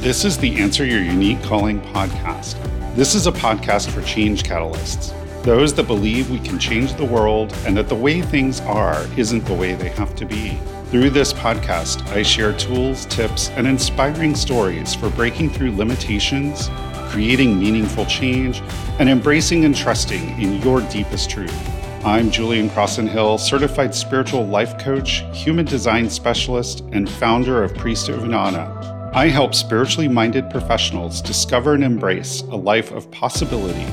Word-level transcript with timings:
This 0.00 0.26
is 0.26 0.36
the 0.36 0.60
Answer 0.60 0.84
Your 0.84 1.00
Unique 1.00 1.42
Calling 1.42 1.80
podcast. 1.80 2.54
This 2.94 3.14
is 3.14 3.26
a 3.26 3.32
podcast 3.32 3.90
for 3.90 4.02
change 4.02 4.44
catalysts, 4.44 5.12
those 5.42 5.72
that 5.74 5.86
believe 5.88 6.30
we 6.30 6.38
can 6.38 6.58
change 6.58 6.94
the 6.94 7.04
world 7.04 7.52
and 7.64 7.76
that 7.76 7.88
the 7.88 7.94
way 7.96 8.20
things 8.20 8.60
are 8.60 9.04
isn't 9.16 9.46
the 9.46 9.54
way 9.54 9.74
they 9.74 9.88
have 9.88 10.14
to 10.16 10.26
be. 10.26 10.58
Through 10.90 11.10
this 11.10 11.32
podcast, 11.32 12.06
I 12.08 12.22
share 12.22 12.52
tools, 12.52 13.06
tips, 13.06 13.48
and 13.50 13.66
inspiring 13.66 14.36
stories 14.36 14.94
for 14.94 15.08
breaking 15.10 15.50
through 15.50 15.74
limitations, 15.74 16.68
creating 17.08 17.58
meaningful 17.58 18.04
change, 18.04 18.60
and 19.00 19.08
embracing 19.08 19.64
and 19.64 19.74
trusting 19.74 20.40
in 20.40 20.60
your 20.62 20.82
deepest 20.82 21.30
truth. 21.30 22.04
I'm 22.04 22.30
Julian 22.30 22.68
Crossan 22.70 23.08
Hill, 23.08 23.38
certified 23.38 23.94
spiritual 23.94 24.46
life 24.46 24.78
coach, 24.78 25.24
human 25.32 25.64
design 25.64 26.10
specialist, 26.10 26.84
and 26.92 27.10
founder 27.10 27.64
of 27.64 27.74
Priest 27.74 28.10
of 28.10 28.20
Inanna 28.20 28.75
I 29.16 29.28
help 29.28 29.54
spiritually 29.54 30.08
minded 30.08 30.50
professionals 30.50 31.22
discover 31.22 31.72
and 31.72 31.82
embrace 31.82 32.42
a 32.42 32.54
life 32.54 32.92
of 32.92 33.10
possibility, 33.10 33.86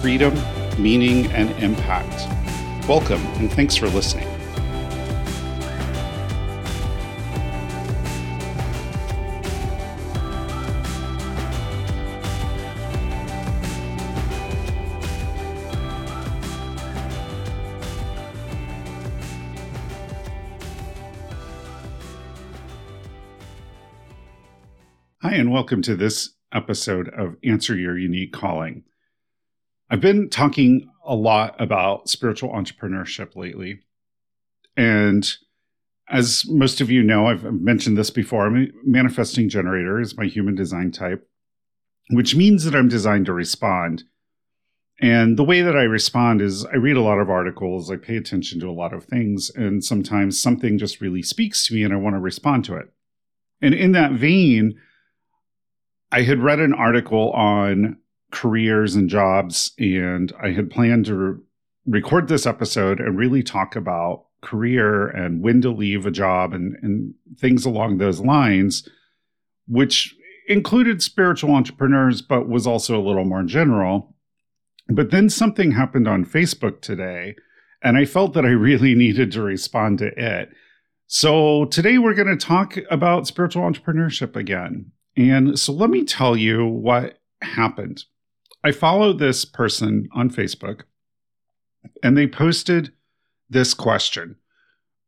freedom, 0.00 0.34
meaning, 0.78 1.26
and 1.32 1.50
impact. 1.62 2.26
Welcome, 2.88 3.20
and 3.36 3.52
thanks 3.52 3.76
for 3.76 3.88
listening. 3.88 4.39
And 25.50 25.54
welcome 25.56 25.82
to 25.82 25.96
this 25.96 26.30
episode 26.54 27.08
of 27.08 27.34
Answer 27.42 27.76
Your 27.76 27.98
Unique 27.98 28.32
Calling. 28.32 28.84
I've 29.90 30.00
been 30.00 30.30
talking 30.30 30.88
a 31.04 31.16
lot 31.16 31.60
about 31.60 32.08
spiritual 32.08 32.50
entrepreneurship 32.50 33.34
lately. 33.34 33.80
And 34.76 35.28
as 36.08 36.44
most 36.48 36.80
of 36.80 36.88
you 36.88 37.02
know, 37.02 37.26
I've 37.26 37.42
mentioned 37.42 37.98
this 37.98 38.10
before, 38.10 38.48
manifesting 38.84 39.48
generator 39.48 40.00
is 40.00 40.16
my 40.16 40.26
human 40.26 40.54
design 40.54 40.92
type, 40.92 41.28
which 42.10 42.36
means 42.36 42.62
that 42.62 42.76
I'm 42.76 42.88
designed 42.88 43.26
to 43.26 43.32
respond. 43.32 44.04
And 45.00 45.36
the 45.36 45.42
way 45.42 45.62
that 45.62 45.76
I 45.76 45.82
respond 45.82 46.42
is 46.42 46.64
I 46.66 46.76
read 46.76 46.96
a 46.96 47.02
lot 47.02 47.18
of 47.18 47.28
articles, 47.28 47.90
I 47.90 47.96
pay 47.96 48.16
attention 48.16 48.60
to 48.60 48.68
a 48.68 48.70
lot 48.70 48.92
of 48.94 49.02
things, 49.02 49.50
and 49.52 49.82
sometimes 49.82 50.40
something 50.40 50.78
just 50.78 51.00
really 51.00 51.22
speaks 51.22 51.66
to 51.66 51.74
me 51.74 51.82
and 51.82 51.92
I 51.92 51.96
want 51.96 52.14
to 52.14 52.20
respond 52.20 52.64
to 52.66 52.76
it. 52.76 52.86
And 53.60 53.74
in 53.74 53.90
that 53.92 54.12
vein, 54.12 54.78
I 56.12 56.22
had 56.22 56.42
read 56.42 56.60
an 56.60 56.74
article 56.74 57.30
on 57.32 57.96
careers 58.32 58.94
and 58.94 59.08
jobs, 59.08 59.72
and 59.78 60.32
I 60.42 60.50
had 60.50 60.70
planned 60.70 61.06
to 61.06 61.14
re- 61.14 61.40
record 61.86 62.28
this 62.28 62.46
episode 62.46 63.00
and 63.00 63.16
really 63.16 63.42
talk 63.42 63.76
about 63.76 64.26
career 64.40 65.08
and 65.08 65.42
when 65.42 65.60
to 65.60 65.70
leave 65.70 66.06
a 66.06 66.10
job 66.10 66.52
and, 66.52 66.76
and 66.82 67.14
things 67.38 67.64
along 67.64 67.98
those 67.98 68.20
lines, 68.20 68.88
which 69.68 70.14
included 70.48 71.02
spiritual 71.02 71.54
entrepreneurs, 71.54 72.22
but 72.22 72.48
was 72.48 72.66
also 72.66 72.98
a 72.98 73.06
little 73.06 73.24
more 73.24 73.44
general. 73.44 74.14
But 74.88 75.10
then 75.10 75.28
something 75.30 75.72
happened 75.72 76.08
on 76.08 76.24
Facebook 76.24 76.80
today, 76.80 77.36
and 77.82 77.96
I 77.96 78.04
felt 78.04 78.34
that 78.34 78.44
I 78.44 78.50
really 78.50 78.94
needed 78.96 79.30
to 79.32 79.42
respond 79.42 79.98
to 79.98 80.08
it. 80.16 80.50
So 81.06 81.66
today 81.66 81.98
we're 81.98 82.14
going 82.14 82.36
to 82.36 82.46
talk 82.46 82.76
about 82.90 83.26
spiritual 83.26 83.62
entrepreneurship 83.62 84.36
again. 84.36 84.92
And 85.16 85.58
so 85.58 85.72
let 85.72 85.90
me 85.90 86.04
tell 86.04 86.36
you 86.36 86.66
what 86.66 87.18
happened. 87.42 88.04
I 88.62 88.72
followed 88.72 89.18
this 89.18 89.44
person 89.44 90.08
on 90.14 90.30
Facebook 90.30 90.82
and 92.02 92.16
they 92.16 92.26
posted 92.26 92.92
this 93.48 93.74
question 93.74 94.36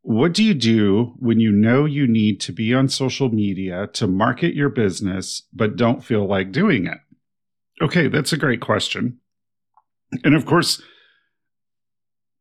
What 0.03 0.33
do 0.33 0.43
you 0.43 0.55
do 0.55 1.15
when 1.19 1.39
you 1.39 1.53
know 1.53 1.85
you 1.85 2.07
need 2.07 2.41
to 2.43 2.53
be 2.53 2.75
on 2.75 2.89
social 2.89 3.29
media 3.29 3.89
to 3.95 4.07
market 4.07 4.55
your 4.55 4.69
business, 4.69 5.43
but 5.53 5.77
don't 5.77 6.05
feel 6.05 6.27
like 6.27 6.53
doing 6.53 6.87
it? 6.87 6.99
Okay, 7.81 8.09
that's 8.09 8.33
a 8.33 8.39
great 8.39 8.61
question. 8.61 9.19
And 10.25 10.35
of 10.35 10.45
course, 10.45 10.83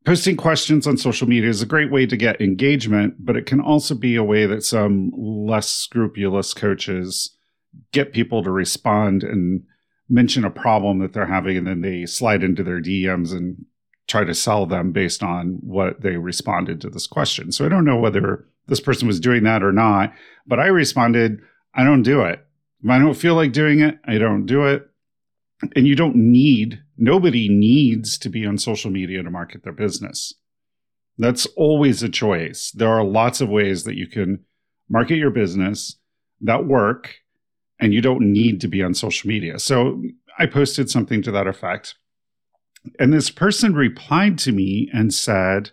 posting 0.06 0.36
questions 0.36 0.88
on 0.88 0.98
social 0.98 1.28
media 1.28 1.50
is 1.50 1.62
a 1.62 1.68
great 1.68 1.92
way 1.92 2.06
to 2.06 2.18
get 2.18 2.42
engagement, 2.42 3.16
but 3.20 3.36
it 3.36 3.46
can 3.46 3.62
also 3.62 3.96
be 3.96 4.16
a 4.16 4.24
way 4.24 4.46
that 4.46 4.64
some 4.64 5.12
less 5.16 5.72
scrupulous 5.72 6.54
coaches 6.54 7.38
get 7.92 8.14
people 8.14 8.44
to 8.44 8.52
respond 8.52 9.24
and 9.24 9.64
mention 10.10 10.44
a 10.44 10.52
problem 10.52 11.00
that 11.00 11.14
they're 11.14 11.26
having 11.26 11.58
and 11.58 11.68
then 11.68 11.82
they 11.82 12.06
slide 12.06 12.44
into 12.44 12.64
their 12.64 12.82
DMs 12.82 13.32
and 13.32 13.66
try 14.08 14.24
to 14.24 14.34
sell 14.34 14.66
them 14.66 14.92
based 14.92 15.24
on 15.24 15.60
what 15.62 16.02
they 16.02 16.18
responded 16.18 16.82
to 16.82 16.90
this 16.90 17.08
question. 17.08 17.52
So 17.52 17.66
I 17.66 17.70
don't 17.70 17.86
know 17.86 17.98
whether 17.98 18.46
this 18.68 18.82
person 18.82 19.08
was 19.08 19.20
doing 19.20 19.44
that 19.44 19.64
or 19.64 19.72
not, 19.72 20.14
but 20.46 20.60
I 20.60 20.68
responded, 20.68 21.40
I 21.74 21.84
don't 21.84 22.04
do 22.04 22.22
it. 22.22 22.46
If 22.84 22.90
I 22.90 23.00
don't 23.00 23.14
feel 23.14 23.36
like 23.36 23.54
doing 23.54 23.80
it, 23.80 24.00
I 24.06 24.18
don't 24.18 24.46
do 24.46 24.66
it. 24.66 24.88
And 25.76 25.88
you 25.88 25.96
don't 25.96 26.16
need, 26.16 26.82
nobody 26.98 27.48
needs 27.48 28.18
to 28.18 28.30
be 28.30 28.46
on 28.46 28.58
social 28.58 28.92
media 28.92 29.24
to 29.24 29.30
market 29.30 29.64
their 29.64 29.74
business. 29.74 30.34
That's 31.18 31.46
always 31.56 32.02
a 32.02 32.10
choice. 32.10 32.72
There 32.72 32.90
are 32.90 33.04
lots 33.04 33.42
of 33.42 33.50
ways 33.50 33.84
that 33.84 33.96
you 33.96 34.08
can 34.08 34.44
market 34.90 35.18
your 35.18 35.30
business 35.30 35.98
that 36.42 36.66
work 36.66 37.21
and 37.82 37.94
you 37.94 38.02
don't 38.02 38.22
need 38.22 38.62
to 38.62 38.68
be 38.68 38.84
on 38.84 38.94
social 38.94 39.28
media. 39.28 39.60
So 39.60 40.02
I 40.38 40.46
posted 40.46 40.90
something 40.90 41.22
to 41.24 41.32
that 41.32 41.48
effect. 41.48 41.96
And 43.00 43.12
this 43.12 43.30
person 43.30 43.74
replied 43.74 44.38
to 44.40 44.52
me 44.52 44.90
and 44.94 45.14
said, 45.14 45.72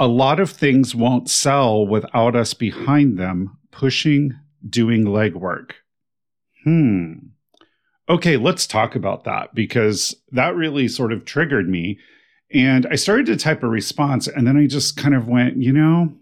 A 0.00 0.08
lot 0.08 0.40
of 0.40 0.50
things 0.50 0.94
won't 0.94 1.30
sell 1.30 1.86
without 1.86 2.34
us 2.34 2.54
behind 2.54 3.18
them 3.18 3.58
pushing, 3.70 4.32
doing 4.68 5.04
legwork. 5.04 5.72
Hmm. 6.64 7.12
Okay, 8.08 8.36
let's 8.36 8.66
talk 8.66 8.94
about 8.94 9.24
that 9.24 9.54
because 9.54 10.14
that 10.32 10.54
really 10.54 10.88
sort 10.88 11.12
of 11.12 11.24
triggered 11.24 11.68
me. 11.68 11.98
And 12.52 12.86
I 12.90 12.94
started 12.94 13.26
to 13.26 13.36
type 13.36 13.62
a 13.62 13.68
response, 13.68 14.28
and 14.28 14.46
then 14.46 14.56
I 14.56 14.66
just 14.66 14.96
kind 14.96 15.14
of 15.14 15.28
went, 15.28 15.56
you 15.56 15.72
know, 15.72 16.14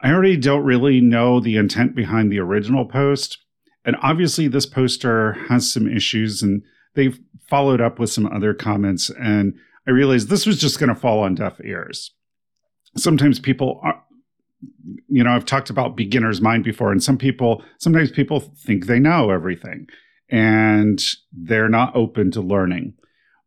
I 0.00 0.10
already 0.10 0.36
don't 0.36 0.64
really 0.64 1.00
know 1.00 1.40
the 1.40 1.56
intent 1.56 1.94
behind 1.94 2.32
the 2.32 2.38
original 2.40 2.86
post. 2.86 3.38
And 3.86 3.96
obviously, 4.02 4.48
this 4.48 4.66
poster 4.66 5.34
has 5.48 5.72
some 5.72 5.88
issues, 5.88 6.42
and 6.42 6.62
they've 6.94 7.18
followed 7.48 7.80
up 7.80 7.98
with 7.98 8.10
some 8.10 8.26
other 8.26 8.52
comments. 8.52 9.10
And 9.10 9.54
I 9.86 9.92
realized 9.92 10.28
this 10.28 10.44
was 10.44 10.58
just 10.58 10.78
going 10.78 10.88
to 10.88 11.00
fall 11.00 11.20
on 11.20 11.36
deaf 11.36 11.60
ears. 11.64 12.12
Sometimes 12.96 13.38
people 13.38 13.80
are, 13.84 14.02
you 15.08 15.22
know, 15.22 15.30
I've 15.30 15.44
talked 15.44 15.70
about 15.70 15.96
beginner's 15.96 16.40
mind 16.40 16.64
before, 16.64 16.90
and 16.90 17.02
some 17.02 17.16
people, 17.16 17.62
sometimes 17.78 18.10
people 18.10 18.40
think 18.40 18.86
they 18.86 18.98
know 18.98 19.30
everything 19.30 19.86
and 20.28 21.00
they're 21.32 21.68
not 21.68 21.94
open 21.94 22.32
to 22.32 22.40
learning. 22.40 22.94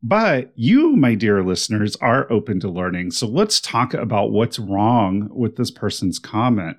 But 0.02 0.54
you, 0.56 0.96
my 0.96 1.16
dear 1.16 1.44
listeners, 1.44 1.98
are 1.98 2.32
open 2.32 2.62
to 2.62 2.70
learning. 2.70 3.12
So 3.12 3.28
let's 3.28 3.60
talk 3.60 3.94
about 3.94 4.32
what's 4.32 4.58
wrong 4.58 5.28
with 5.32 5.58
this 5.58 5.72
person's 5.72 6.20
comment. 6.20 6.78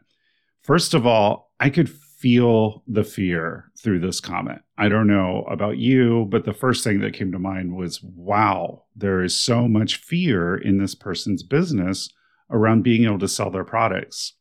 First 0.63 0.95
of 0.95 1.07
all, 1.07 1.53
I 1.61 1.69
could 1.69 1.91
feel 2.21 2.83
the 2.87 3.03
fear 3.03 3.71
through 3.79 3.99
this 3.99 4.21
comment. 4.21 4.61
I 4.77 4.91
don't 4.91 5.07
know 5.07 5.47
about 5.51 5.79
you, 5.79 6.27
but 6.29 6.45
the 6.45 6.53
first 6.53 6.85
thing 6.85 7.01
that 7.01 7.15
came 7.15 7.33
to 7.33 7.39
mind 7.39 7.75
was 7.75 8.03
wow, 8.03 8.85
there 8.95 9.23
is 9.23 9.35
so 9.35 9.67
much 9.67 9.97
fear 9.97 10.55
in 10.55 10.79
this 10.79 10.95
person's 10.95 11.43
business 11.43 12.11
around 12.51 12.83
being 12.83 13.05
able 13.05 13.19
to 13.21 13.29
sell 13.29 13.51
their 13.51 13.65
products. 13.65 14.35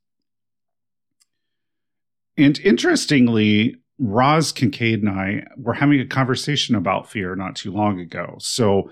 And 2.37 2.59
interestingly, 2.59 3.77
Roz 3.97 4.51
Kincaid 4.51 5.01
and 5.01 5.09
I 5.09 5.45
were 5.55 5.73
having 5.73 6.01
a 6.01 6.05
conversation 6.05 6.75
about 6.75 7.09
fear 7.09 7.35
not 7.35 7.55
too 7.55 7.71
long 7.71 7.99
ago. 7.99 8.35
So, 8.39 8.89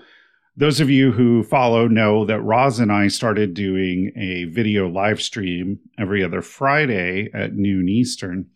those 0.56 0.80
of 0.80 0.90
you 0.90 1.12
who 1.12 1.44
follow 1.44 1.86
know 1.86 2.24
that 2.24 2.40
Roz 2.40 2.80
and 2.80 2.90
I 2.90 3.06
started 3.06 3.54
doing 3.54 4.10
a 4.16 4.44
video 4.46 4.88
live 4.88 5.22
stream 5.22 5.78
every 5.96 6.24
other 6.24 6.42
Friday 6.42 7.30
at 7.32 7.54
noon 7.54 7.88
Eastern 7.88 8.46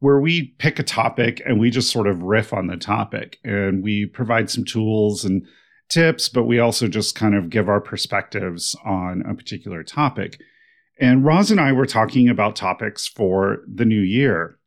where 0.00 0.20
we 0.20 0.54
pick 0.58 0.78
a 0.78 0.82
topic 0.82 1.40
and 1.46 1.58
we 1.58 1.70
just 1.70 1.90
sort 1.90 2.06
of 2.06 2.22
riff 2.22 2.52
on 2.52 2.66
the 2.66 2.76
topic 2.76 3.38
and 3.44 3.82
we 3.82 4.06
provide 4.06 4.50
some 4.50 4.64
tools 4.64 5.24
and 5.24 5.46
tips, 5.88 6.28
but 6.28 6.44
we 6.44 6.58
also 6.58 6.88
just 6.88 7.14
kind 7.14 7.34
of 7.34 7.50
give 7.50 7.68
our 7.68 7.80
perspectives 7.80 8.76
on 8.84 9.22
a 9.28 9.34
particular 9.34 9.82
topic. 9.82 10.40
And 11.00 11.24
Roz 11.24 11.50
and 11.50 11.60
I 11.60 11.72
were 11.72 11.86
talking 11.86 12.28
about 12.28 12.56
topics 12.56 13.08
for 13.08 13.58
the 13.72 13.84
new 13.84 14.00
year. 14.00 14.58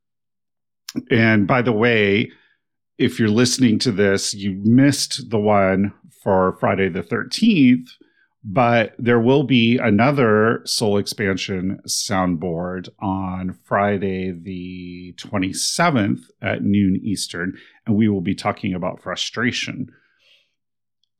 And 1.12 1.47
by 1.47 1.62
the 1.62 1.71
way, 1.71 2.31
if 2.97 3.19
you're 3.19 3.30
listening 3.30 3.80
to 3.80 3.91
this, 3.91 4.33
you 4.33 4.59
missed 4.63 5.30
the 5.30 5.39
one 5.39 5.94
for 6.23 6.57
Friday 6.59 6.89
the 6.89 7.01
13th, 7.01 7.88
But 8.49 8.95
there 8.97 9.19
will 9.19 9.44
be 9.44 9.77
another 9.77 10.61
soul 10.63 10.97
expansion 10.97 11.81
soundboard 11.85 12.88
on 12.97 13.59
Friday, 13.65 14.31
the 14.31 15.13
27th 15.17 16.21
at 16.41 16.63
noon 16.63 16.97
Eastern, 17.03 17.57
and 17.85 17.97
we 17.97 18.07
will 18.07 18.21
be 18.21 18.33
talking 18.33 18.73
about 18.73 19.01
frustration. 19.01 19.89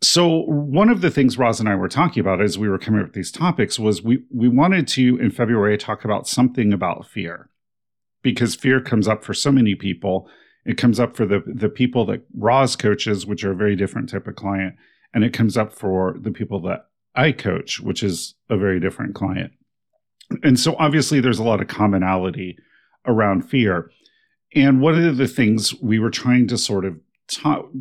So, 0.02 0.44
one 0.46 0.88
of 0.88 1.02
the 1.02 1.12
things 1.12 1.38
Roz 1.38 1.60
and 1.60 1.68
I 1.68 1.76
were 1.76 1.90
talking 1.90 2.22
about 2.22 2.42
as 2.42 2.58
we 2.58 2.70
were 2.70 2.80
coming 2.80 3.02
up 3.02 3.08
with 3.08 3.16
these 3.16 3.32
topics 3.32 3.78
was 3.78 4.02
we, 4.02 4.24
we 4.34 4.48
wanted 4.48 4.88
to, 4.90 5.18
in 5.18 5.32
February, 5.32 5.78
talk 5.78 6.06
about 6.06 6.30
something 6.30 6.72
about 6.72 7.10
fear 7.10 7.50
because 8.22 8.56
fear 8.56 8.80
comes 8.80 9.06
up 9.06 9.26
for 9.26 9.34
so 9.34 9.52
many 9.52 9.76
people. 9.76 10.30
It 10.64 10.78
comes 10.78 10.98
up 10.98 11.18
for 11.18 11.26
the, 11.26 11.42
the 11.46 11.68
people 11.68 12.06
that 12.06 12.24
Roz 12.34 12.78
coaches, 12.78 13.26
which 13.26 13.44
are 13.44 13.52
a 13.52 13.56
very 13.56 13.76
different 13.76 14.08
type 14.08 14.28
of 14.28 14.36
client, 14.36 14.76
and 15.14 15.26
it 15.26 15.34
comes 15.34 15.58
up 15.58 15.74
for 15.74 16.16
the 16.22 16.32
people 16.32 16.62
that 16.62 16.87
I 17.18 17.32
coach, 17.32 17.80
which 17.80 18.04
is 18.04 18.36
a 18.50 18.58
very 18.58 18.80
different 18.80 19.16
client. 19.16 19.52
And 20.44 20.60
so 20.60 20.76
obviously 20.78 21.20
there's 21.20 21.40
a 21.40 21.44
lot 21.44 21.62
of 21.62 21.68
commonality 21.68 22.58
around 23.06 23.42
fear. 23.50 23.90
And 24.56 24.82
one 24.82 25.02
of 25.04 25.18
the 25.18 25.28
things 25.28 25.74
we 25.82 26.00
were 26.00 26.10
trying 26.10 26.48
to 26.48 26.58
sort 26.58 26.86
of 26.86 26.98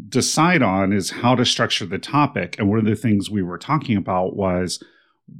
decide 0.08 0.62
on 0.62 0.92
is 0.92 1.10
how 1.10 1.34
to 1.34 1.44
structure 1.44 1.86
the 1.86 1.98
topic. 1.98 2.56
And 2.58 2.68
one 2.68 2.78
of 2.78 2.84
the 2.84 2.96
things 2.96 3.30
we 3.30 3.42
were 3.42 3.58
talking 3.58 3.96
about 3.96 4.34
was 4.34 4.82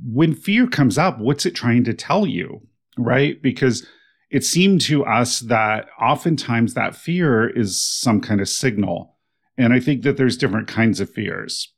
when 0.05 0.35
fear 0.35 0.67
comes 0.67 0.99
up, 0.99 1.19
what's 1.19 1.47
it 1.47 1.55
trying 1.55 1.85
to 1.85 1.95
tell 1.95 2.27
you? 2.27 2.61
Right? 2.99 3.41
Because 3.43 3.87
it 4.31 4.45
seemed 4.45 4.81
to 4.83 5.05
us 5.05 5.41
that 5.41 5.89
oftentimes 6.01 6.75
that 6.75 6.97
fear 6.97 7.49
is 7.49 7.81
some 7.81 8.21
kind 8.21 8.41
of 8.41 8.49
signal. 8.49 9.17
And 9.57 9.73
I 9.73 9.81
think 9.81 10.03
that 10.03 10.17
there's 10.17 10.37
different 10.37 10.69
kinds 10.69 11.01
of 11.01 11.11
fears. 11.11 11.73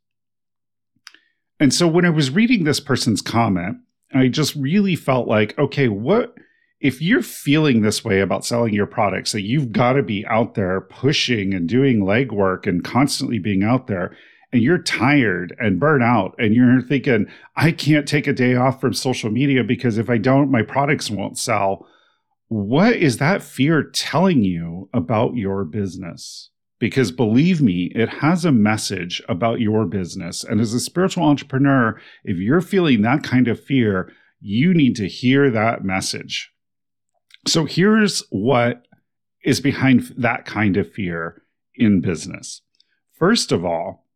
And 1.60 1.74
so 1.74 1.88
when 1.88 2.04
I 2.04 2.10
was 2.10 2.30
reading 2.30 2.64
this 2.64 2.80
person's 2.80 3.20
comment, 3.20 3.78
I 4.14 4.28
just 4.28 4.54
really 4.54 4.96
felt 4.96 5.28
like, 5.28 5.58
okay, 5.58 5.88
what 5.88 6.34
if 6.80 7.02
you're 7.02 7.22
feeling 7.22 7.82
this 7.82 8.04
way 8.04 8.20
about 8.20 8.44
selling 8.44 8.72
your 8.72 8.86
products, 8.86 9.32
that 9.32 9.42
you've 9.42 9.72
got 9.72 9.94
to 9.94 10.02
be 10.02 10.24
out 10.26 10.54
there 10.54 10.80
pushing 10.82 11.52
and 11.52 11.68
doing 11.68 12.00
legwork 12.00 12.66
and 12.66 12.84
constantly 12.84 13.38
being 13.38 13.64
out 13.64 13.88
there, 13.88 14.16
and 14.52 14.62
you're 14.62 14.82
tired 14.82 15.54
and 15.58 15.80
burnt 15.80 16.04
out, 16.04 16.34
and 16.38 16.54
you're 16.54 16.80
thinking, 16.80 17.26
I 17.56 17.72
can't 17.72 18.06
take 18.06 18.26
a 18.26 18.32
day 18.32 18.54
off 18.54 18.80
from 18.80 18.94
social 18.94 19.30
media 19.30 19.64
because 19.64 19.98
if 19.98 20.08
I 20.08 20.18
don't, 20.18 20.50
my 20.50 20.62
products 20.62 21.10
won't 21.10 21.36
sell. 21.36 21.86
What 22.46 22.94
is 22.94 23.18
that 23.18 23.42
fear 23.42 23.82
telling 23.82 24.44
you 24.44 24.88
about 24.94 25.34
your 25.34 25.64
business? 25.64 26.50
Because 26.78 27.10
believe 27.10 27.60
me, 27.60 27.90
it 27.94 28.08
has 28.08 28.44
a 28.44 28.52
message 28.52 29.22
about 29.28 29.60
your 29.60 29.84
business. 29.84 30.44
And 30.44 30.60
as 30.60 30.74
a 30.74 30.80
spiritual 30.80 31.24
entrepreneur, 31.24 32.00
if 32.24 32.36
you're 32.38 32.60
feeling 32.60 33.02
that 33.02 33.22
kind 33.22 33.48
of 33.48 33.62
fear, 33.62 34.12
you 34.40 34.72
need 34.72 34.94
to 34.96 35.08
hear 35.08 35.50
that 35.50 35.84
message. 35.84 36.52
So 37.46 37.64
here's 37.64 38.22
what 38.30 38.86
is 39.44 39.60
behind 39.60 40.12
that 40.16 40.44
kind 40.44 40.76
of 40.76 40.92
fear 40.92 41.42
in 41.74 42.00
business. 42.00 42.62
First 43.12 43.50
of 43.50 43.64
all, 43.64 44.06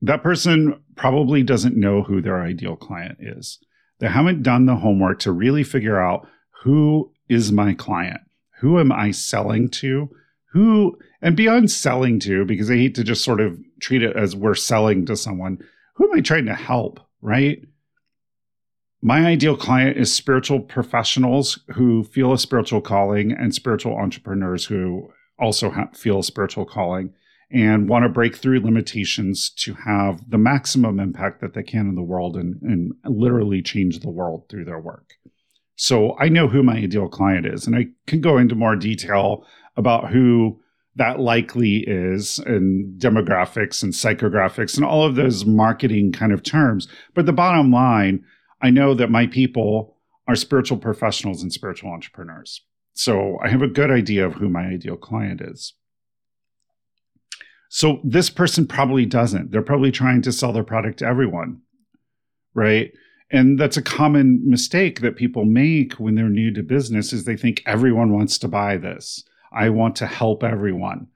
that 0.00 0.22
person 0.22 0.80
probably 0.94 1.42
doesn't 1.42 1.76
know 1.76 2.02
who 2.02 2.20
their 2.20 2.40
ideal 2.40 2.76
client 2.76 3.18
is. 3.20 3.58
They 3.98 4.08
haven't 4.08 4.44
done 4.44 4.66
the 4.66 4.76
homework 4.76 5.18
to 5.20 5.32
really 5.32 5.64
figure 5.64 6.00
out 6.00 6.28
who 6.62 7.12
is 7.28 7.50
my 7.50 7.74
client? 7.74 8.20
Who 8.60 8.78
am 8.78 8.92
I 8.92 9.10
selling 9.10 9.68
to? 9.70 10.08
Who 10.52 10.96
and 11.20 11.36
beyond 11.36 11.70
selling 11.70 12.18
to 12.18 12.44
because 12.44 12.70
i 12.70 12.74
hate 12.74 12.94
to 12.94 13.04
just 13.04 13.24
sort 13.24 13.40
of 13.40 13.58
treat 13.80 14.02
it 14.02 14.16
as 14.16 14.34
we're 14.34 14.54
selling 14.54 15.06
to 15.06 15.16
someone 15.16 15.58
who 15.94 16.10
am 16.10 16.18
i 16.18 16.20
trying 16.20 16.46
to 16.46 16.54
help 16.54 17.00
right 17.20 17.62
my 19.00 19.26
ideal 19.26 19.56
client 19.56 19.96
is 19.96 20.12
spiritual 20.12 20.60
professionals 20.60 21.60
who 21.74 22.02
feel 22.02 22.32
a 22.32 22.38
spiritual 22.38 22.80
calling 22.80 23.30
and 23.32 23.54
spiritual 23.54 23.96
entrepreneurs 23.96 24.64
who 24.64 25.08
also 25.38 25.70
ha- 25.70 25.88
feel 25.94 26.18
a 26.18 26.24
spiritual 26.24 26.64
calling 26.64 27.12
and 27.50 27.88
want 27.88 28.02
to 28.04 28.08
break 28.08 28.36
through 28.36 28.60
limitations 28.60 29.50
to 29.50 29.74
have 29.74 30.28
the 30.28 30.36
maximum 30.36 31.00
impact 31.00 31.40
that 31.40 31.54
they 31.54 31.62
can 31.62 31.88
in 31.88 31.94
the 31.94 32.02
world 32.02 32.36
and, 32.36 32.60
and 32.62 32.92
literally 33.04 33.62
change 33.62 34.00
the 34.00 34.10
world 34.10 34.44
through 34.48 34.64
their 34.64 34.80
work. 34.80 35.14
So 35.76 36.18
I 36.18 36.28
know 36.28 36.48
who 36.48 36.62
my 36.62 36.76
ideal 36.76 37.08
client 37.08 37.46
is, 37.46 37.66
and 37.66 37.76
I 37.76 37.86
can 38.06 38.20
go 38.20 38.36
into 38.36 38.54
more 38.54 38.76
detail 38.76 39.46
about 39.78 40.10
who 40.10 40.60
that 40.96 41.20
likely 41.20 41.84
is 41.86 42.40
and 42.40 43.00
demographics 43.00 43.82
and 43.82 43.92
psychographics 43.92 44.76
and 44.76 44.84
all 44.84 45.04
of 45.04 45.14
those 45.14 45.46
marketing 45.46 46.12
kind 46.12 46.32
of 46.32 46.42
terms. 46.42 46.88
But 47.14 47.24
the 47.24 47.32
bottom 47.32 47.70
line, 47.70 48.24
I 48.60 48.70
know 48.70 48.94
that 48.94 49.10
my 49.10 49.28
people 49.28 49.96
are 50.26 50.34
spiritual 50.34 50.76
professionals 50.76 51.42
and 51.42 51.52
spiritual 51.52 51.90
entrepreneurs. 51.90 52.62
So 52.94 53.38
I 53.42 53.48
have 53.48 53.62
a 53.62 53.68
good 53.68 53.92
idea 53.92 54.26
of 54.26 54.34
who 54.34 54.48
my 54.48 54.66
ideal 54.66 54.96
client 54.96 55.40
is. 55.40 55.72
So 57.68 58.00
this 58.02 58.28
person 58.28 58.66
probably 58.66 59.06
doesn't. 59.06 59.52
They're 59.52 59.62
probably 59.62 59.92
trying 59.92 60.22
to 60.22 60.32
sell 60.32 60.52
their 60.52 60.64
product 60.64 60.98
to 60.98 61.06
everyone, 61.06 61.60
right? 62.54 62.90
And 63.30 63.58
that's 63.58 63.76
a 63.76 63.82
common 63.82 64.42
mistake 64.44 65.00
that 65.02 65.16
people 65.16 65.44
make 65.44 65.92
when 65.94 66.14
they're 66.14 66.28
new 66.28 66.52
to 66.54 66.62
business 66.62 67.12
is 67.12 67.24
they 67.24 67.36
think 67.36 67.62
everyone 67.66 68.12
wants 68.12 68.38
to 68.38 68.48
buy 68.48 68.78
this. 68.78 69.22
I 69.52 69.70
want 69.70 69.96
to 69.96 70.06
help 70.06 70.42
everyone. 70.42 71.08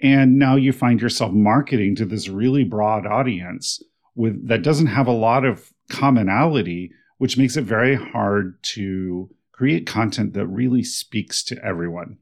And 0.00 0.38
now 0.38 0.56
you 0.56 0.72
find 0.72 1.00
yourself 1.00 1.32
marketing 1.32 1.96
to 1.96 2.04
this 2.04 2.28
really 2.28 2.64
broad 2.64 3.06
audience 3.06 3.82
with 4.14 4.48
that 4.48 4.62
doesn't 4.62 4.86
have 4.86 5.06
a 5.06 5.12
lot 5.12 5.44
of 5.44 5.72
commonality, 5.88 6.90
which 7.18 7.38
makes 7.38 7.56
it 7.56 7.64
very 7.64 7.94
hard 7.94 8.62
to 8.62 9.30
create 9.52 9.86
content 9.86 10.34
that 10.34 10.46
really 10.46 10.82
speaks 10.82 11.42
to 11.44 11.64
everyone. 11.64 12.18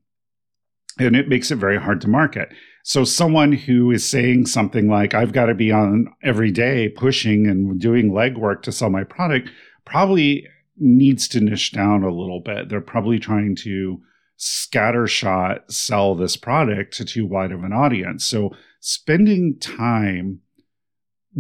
And 0.99 1.17
it 1.17 1.29
makes 1.29 1.51
it 1.51 1.57
very 1.57 1.81
hard 1.81 2.01
to 2.03 2.09
market. 2.09 2.51
So 2.85 3.05
someone 3.05 3.53
who 3.53 3.91
is 3.91 4.09
saying 4.09 4.47
something 4.47 4.89
like, 4.89 5.15
I've 5.15 5.33
got 5.33 5.47
to 5.47 5.55
be 5.55 5.73
on 5.73 6.13
every 6.23 6.51
day 6.51 6.89
pushing 6.89 7.47
and 7.47 7.81
doing 7.81 8.11
legwork 8.11 8.63
to 8.63 8.73
sell 8.73 8.91
my 8.91 9.05
product 9.05 9.49
probably 9.85 10.47
needs 10.77 11.29
to 11.29 11.41
niche 11.41 11.73
down 11.73 12.03
a 12.03 12.11
little 12.11 12.41
bit. 12.41 12.69
They're 12.69 12.81
probably 12.81 13.19
trying 13.19 13.57
to 13.57 14.01
scattershot 14.39 15.71
sell 15.71 16.15
this 16.15 16.37
product 16.37 16.97
to 16.97 17.05
too 17.05 17.27
wide 17.27 17.53
of 17.53 17.65
an 17.65 17.73
audience. 17.73 18.25
So 18.25 18.51
spending 18.81 19.59
time 19.59 20.41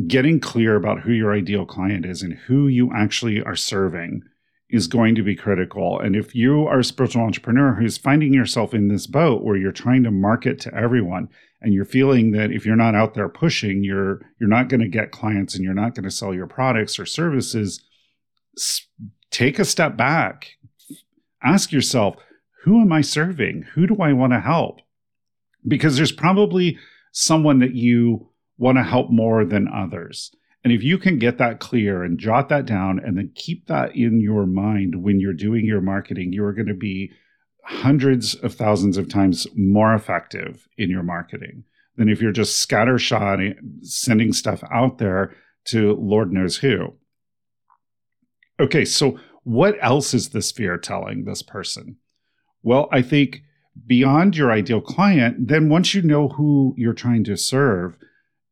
getting 0.06 0.40
clear 0.40 0.76
about 0.76 1.00
who 1.00 1.12
your 1.12 1.34
ideal 1.34 1.66
client 1.66 2.06
is 2.06 2.22
and 2.22 2.34
who 2.46 2.68
you 2.68 2.90
actually 2.94 3.42
are 3.42 3.56
serving 3.56 4.22
is 4.70 4.87
going 4.87 5.14
to 5.14 5.22
be 5.22 5.37
critical. 5.37 6.00
And 6.00 6.16
if 6.16 6.34
you 6.34 6.66
are 6.66 6.78
a 6.78 6.84
spiritual 6.84 7.22
entrepreneur 7.22 7.75
who's 7.75 7.99
finding 7.99 8.32
yourself 8.32 8.72
in 8.72 8.88
this 8.88 9.06
boat 9.06 9.44
where 9.44 9.56
you're 9.56 9.70
trying 9.70 10.02
to 10.04 10.11
market 10.11 10.58
to 10.61 10.75
everyone 10.75 11.28
and 11.61 11.75
you're 11.75 11.84
feeling 11.84 12.32
that 12.32 12.50
if 12.50 12.64
you're 12.64 12.75
not 12.75 12.94
out 12.94 13.12
there 13.12 13.28
pushing, 13.28 13.84
you're 13.84 14.22
you're 14.40 14.49
not 14.49 14.68
going 14.68 14.80
to 14.80 14.88
get 14.88 15.12
clients 15.12 15.54
and 15.54 15.62
you're 15.62 15.75
not 15.75 15.94
going 15.94 16.04
to 16.04 16.11
sell 16.11 16.32
your 16.32 16.46
products 16.46 16.99
or 16.99 17.04
services, 17.04 17.84
take 19.30 19.58
a 19.58 19.64
step 19.64 19.96
back. 19.96 20.56
Ask 21.44 21.70
yourself, 21.70 22.16
who 22.62 22.81
am 22.81 22.92
I 22.92 23.00
serving? 23.00 23.64
Who 23.75 23.87
do 23.87 23.97
I 24.00 24.12
want 24.12 24.33
to 24.33 24.40
help? 24.40 24.81
Because 25.66 25.97
there's 25.97 26.12
probably 26.12 26.78
someone 27.12 27.59
that 27.59 27.75
you 27.75 28.28
want 28.57 28.78
to 28.78 28.85
help 28.85 29.11
more 29.11 29.45
than 29.45 29.69
others. 29.69 30.35
And 30.64 30.73
if 30.73 30.83
you 30.83 30.97
can 30.97 31.19
get 31.19 31.38
that 31.38 31.59
clear 31.59 32.04
and 32.04 32.19
jot 32.19 32.49
that 32.50 32.66
down 32.66 33.00
and 33.04 33.19
then 33.19 33.33
keep 33.35 33.66
that 33.66 33.97
in 33.97 34.21
your 34.21 34.47
mind 34.47 35.02
when 35.02 35.19
you're 35.19 35.33
doing 35.33 35.66
your 35.66 35.81
marketing, 35.81 36.33
you 36.33 36.45
are 36.45 36.52
going 36.52 36.69
to 36.69 36.75
be 36.75 37.11
hundreds 37.64 38.35
of 38.37 38.54
thousands 38.54 38.97
of 38.97 39.09
times 39.09 39.47
more 39.57 39.95
effective 39.95 40.69
in 40.78 40.88
your 40.88 41.02
marketing 41.02 41.64
than 41.97 42.09
if 42.09 42.21
you're 42.21 42.33
just 42.33 42.69
scattershot 42.69 43.50
eh, 43.50 43.54
sending 43.83 44.33
stuff 44.33 44.62
out 44.73 44.99
there 44.99 45.35
to 45.64 45.95
Lord 45.95 46.33
knows 46.33 46.59
who. 46.59 46.95
Okay, 48.61 48.85
so 48.85 49.19
what 49.42 49.76
else 49.81 50.14
is 50.14 50.28
this 50.28 50.52
fear 50.52 50.78
telling 50.78 51.25
this 51.25 51.42
person? 51.42 51.97
Well, 52.62 52.88
I 52.92 53.02
think 53.02 53.42
beyond 53.87 54.37
your 54.37 54.52
ideal 54.52 54.81
client, 54.81 55.49
then 55.49 55.69
once 55.69 55.95
you 55.95 56.02
know 56.02 56.28
who 56.28 56.75
you're 56.76 56.92
trying 56.92 57.25
to 57.25 57.37
serve, 57.37 57.97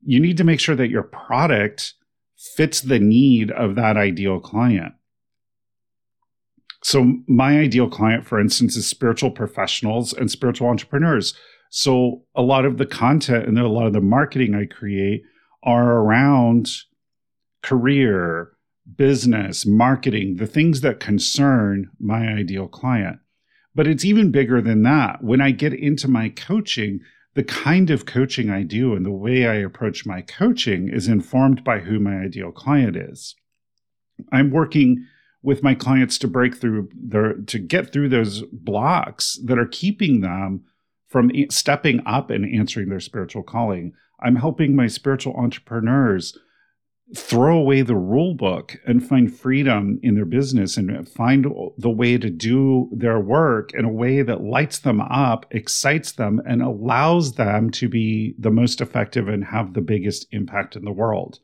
you 0.02 0.18
need 0.18 0.36
to 0.38 0.44
make 0.44 0.60
sure 0.60 0.76
that 0.76 0.90
your 0.90 1.02
product 1.02 1.94
fits 2.36 2.80
the 2.80 2.98
need 2.98 3.50
of 3.50 3.74
that 3.74 3.96
ideal 3.96 4.40
client. 4.40 4.94
So, 6.82 7.18
my 7.28 7.58
ideal 7.58 7.90
client, 7.90 8.26
for 8.26 8.40
instance, 8.40 8.74
is 8.74 8.86
spiritual 8.86 9.30
professionals 9.30 10.14
and 10.14 10.30
spiritual 10.30 10.68
entrepreneurs. 10.68 11.34
So, 11.68 12.22
a 12.34 12.40
lot 12.40 12.64
of 12.64 12.78
the 12.78 12.86
content 12.86 13.46
and 13.46 13.58
a 13.58 13.68
lot 13.68 13.86
of 13.86 13.92
the 13.92 14.00
marketing 14.00 14.54
I 14.54 14.64
create 14.64 15.22
are 15.62 15.98
around 15.98 16.70
career, 17.62 18.52
business, 18.96 19.66
marketing, 19.66 20.36
the 20.36 20.46
things 20.46 20.80
that 20.80 21.00
concern 21.00 21.90
my 22.00 22.26
ideal 22.28 22.66
client. 22.66 23.18
But 23.74 23.86
it's 23.86 24.04
even 24.04 24.30
bigger 24.32 24.60
than 24.60 24.82
that. 24.82 25.22
When 25.22 25.40
I 25.40 25.52
get 25.52 25.72
into 25.72 26.08
my 26.08 26.28
coaching, 26.28 27.00
the 27.34 27.44
kind 27.44 27.90
of 27.90 28.06
coaching 28.06 28.50
I 28.50 28.62
do 28.64 28.94
and 28.94 29.06
the 29.06 29.10
way 29.10 29.46
I 29.46 29.54
approach 29.54 30.04
my 30.04 30.22
coaching 30.22 30.88
is 30.88 31.06
informed 31.06 31.62
by 31.62 31.80
who 31.80 32.00
my 32.00 32.16
ideal 32.16 32.50
client 32.50 32.96
is. 32.96 33.36
I'm 34.32 34.50
working 34.50 35.06
with 35.42 35.62
my 35.62 35.74
clients 35.74 36.18
to 36.18 36.28
break 36.28 36.56
through 36.56 36.88
their 36.94 37.34
to 37.34 37.58
get 37.58 37.92
through 37.92 38.10
those 38.10 38.42
blocks 38.52 39.38
that 39.44 39.58
are 39.58 39.66
keeping 39.66 40.20
them 40.20 40.64
from 41.08 41.30
stepping 41.48 42.02
up 42.04 42.30
and 42.30 42.44
answering 42.44 42.88
their 42.88 43.00
spiritual 43.00 43.42
calling. 43.42 43.92
I'm 44.22 44.36
helping 44.36 44.76
my 44.76 44.86
spiritual 44.86 45.34
entrepreneurs 45.34 46.36
throw 47.16 47.58
away 47.58 47.82
the 47.82 47.96
rule 47.96 48.34
book 48.34 48.76
and 48.86 49.06
find 49.06 49.34
freedom 49.34 49.98
in 50.02 50.14
their 50.14 50.24
business 50.24 50.76
and 50.76 51.08
find 51.08 51.44
the 51.78 51.90
way 51.90 52.16
to 52.16 52.30
do 52.30 52.88
their 52.92 53.18
work 53.18 53.74
in 53.74 53.84
a 53.84 53.92
way 53.92 54.22
that 54.22 54.42
lights 54.42 54.78
them 54.78 55.00
up, 55.00 55.44
excites 55.50 56.12
them, 56.12 56.40
and 56.46 56.62
allows 56.62 57.32
them 57.32 57.70
to 57.70 57.88
be 57.88 58.34
the 58.38 58.50
most 58.50 58.80
effective 58.80 59.28
and 59.28 59.44
have 59.44 59.74
the 59.74 59.80
biggest 59.80 60.26
impact 60.30 60.76
in 60.76 60.84
the 60.84 60.92
world. 60.92 61.40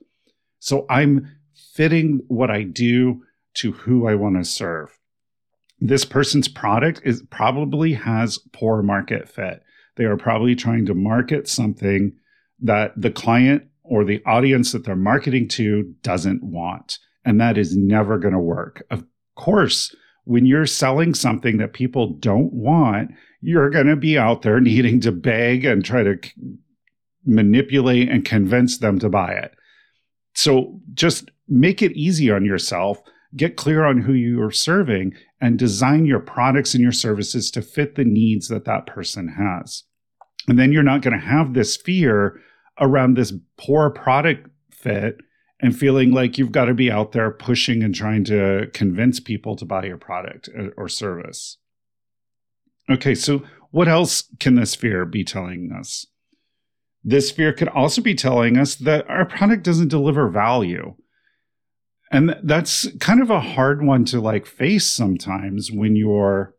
So 0.61 0.87
I'm 0.89 1.37
fitting 1.75 2.21
what 2.29 2.51
I 2.51 2.63
do 2.63 3.23
to 3.55 3.73
who 3.73 4.07
I 4.07 4.15
want 4.15 4.37
to 4.37 4.45
serve. 4.45 4.97
This 5.81 6.05
person's 6.05 6.49
product 6.49 7.01
is 7.05 7.23
probably 7.31 7.95
has 7.95 8.39
poor 8.53 8.83
market 8.83 9.29
fit. 9.29 9.63
They 9.97 10.05
are 10.05 10.17
probably 10.17 10.55
trying 10.55 10.87
to 10.87 10.95
market 10.95 11.49
something 11.49 12.13
that 12.61 12.93
the 12.97 13.11
client 13.11 13.65
or 13.89 14.05
the 14.05 14.23
audience 14.25 14.73
that 14.73 14.85
they're 14.85 14.97
marketing 14.97 15.49
to 15.49 15.95
doesn't 16.03 16.43
want. 16.43 16.99
And 17.25 17.41
that 17.41 17.59
is 17.59 17.77
never 17.77 18.19
going 18.19 18.35
to 18.35 18.41
work. 18.41 18.85
Of 18.91 19.05
course, 19.37 19.95
when 20.25 20.47
you're 20.47 20.67
selling 20.67 21.15
something 21.15 21.59
that 21.59 21.73
people 21.73 22.15
don't 22.15 22.53
want, 22.53 23.13
you're 23.41 23.71
going 23.71 23.87
to 23.87 23.97
be 23.97 24.19
out 24.19 24.43
there 24.43 24.61
needing 24.61 25.01
to 25.01 25.13
beg 25.13 25.65
and 25.65 25.85
try 25.85 26.03
to 26.03 26.19
manipulate 27.25 28.09
and 28.09 28.25
convince 28.25 28.79
them 28.79 28.99
to 28.99 29.09
buy 29.09 29.33
it. 29.33 29.53
So 30.35 30.81
just 30.95 31.31
make 31.49 31.83
it 31.83 31.93
easy 31.93 32.31
on 32.31 32.45
yourself, 32.45 33.01
get 33.35 33.57
clear 33.57 33.85
on 33.85 34.03
who 34.03 34.13
you 34.13 34.43
are 34.43 34.51
serving, 34.51 35.15
and 35.41 35.59
design 35.59 36.07
your 36.07 36.21
products 36.21 36.75
and 36.75 36.83
your 36.83 36.93
services 36.93 37.51
to 37.53 37.63
fit 37.63 37.95
the 37.95 38.05
needs 38.05 38.49
that 38.49 38.65
that 38.65 38.87
person 38.87 39.29
has. 39.29 39.85
And 40.49 40.59
then 40.59 40.73
you're 40.73 40.83
not 40.83 41.03
going 41.03 41.19
to 41.19 41.27
have 41.27 41.55
this 41.55 41.77
fear 41.77 42.41
around 42.81 43.17
this 43.17 43.33
poor 43.57 43.91
product 43.91 44.49
fit 44.71 45.19
and 45.61 45.77
feeling 45.77 46.13
like 46.13 46.37
you've 46.37 46.53
got 46.53 46.67
to 46.67 46.75
be 46.75 46.91
out 46.91 47.13
there 47.13 47.31
pushing 47.31 47.83
and 47.83 47.95
trying 47.95 48.25
to 48.25 48.69
convince 48.73 49.21
people 49.21 49.57
to 49.57 49.65
buy 49.65 49.85
your 49.85 49.97
product 49.97 50.49
uh, 50.57 50.69
or 50.77 50.89
service. 50.89 51.59
Okay, 52.91 53.15
so 53.15 53.43
what 53.71 53.89
else 53.89 54.25
can 54.39 54.55
this 54.55 54.75
fear 54.75 55.05
be 55.05 55.25
telling 55.25 55.73
us? 55.77 56.07
This 57.03 57.31
fear 57.31 57.53
could 57.53 57.69
also 57.69 58.03
be 58.03 58.15
telling 58.15 58.59
us 58.59 58.75
that 58.77 59.09
our 59.09 59.25
product 59.25 59.63
doesn't 59.63 59.89
deliver 59.89 60.29
value. 60.29 60.95
And 62.13 62.37
that's 62.43 62.89
kind 62.99 63.21
of 63.21 63.31
a 63.31 63.41
hard 63.41 63.83
one 63.83 64.05
to 64.07 64.21
like 64.21 64.47
face 64.47 64.87
sometimes 64.87 65.73
when 65.73 65.97
you're 65.97 66.55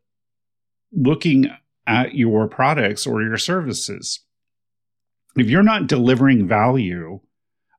looking 0.92 1.50
at 1.86 2.16
your 2.16 2.48
products 2.48 3.08
or 3.08 3.22
your 3.22 3.38
services 3.38 4.26
if 5.39 5.50
you're 5.50 5.63
not 5.63 5.88
delivering 5.88 6.48
value, 6.48 7.20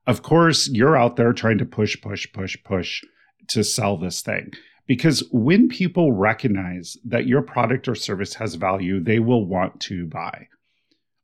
of 0.07 0.23
course, 0.23 0.67
you're 0.69 0.97
out 0.97 1.15
there 1.15 1.33
trying 1.33 1.57
to 1.59 1.65
push, 1.65 1.99
push, 2.01 2.31
push, 2.33 2.57
push 2.63 3.03
to 3.49 3.63
sell 3.63 3.97
this 3.97 4.21
thing. 4.21 4.51
Because 4.87 5.23
when 5.31 5.69
people 5.69 6.13
recognize 6.13 6.97
that 7.05 7.27
your 7.27 7.43
product 7.43 7.87
or 7.87 7.93
service 7.93 8.33
has 8.35 8.55
value, 8.55 8.99
they 8.99 9.19
will 9.19 9.45
want 9.45 9.79
to 9.81 10.07
buy. 10.07 10.47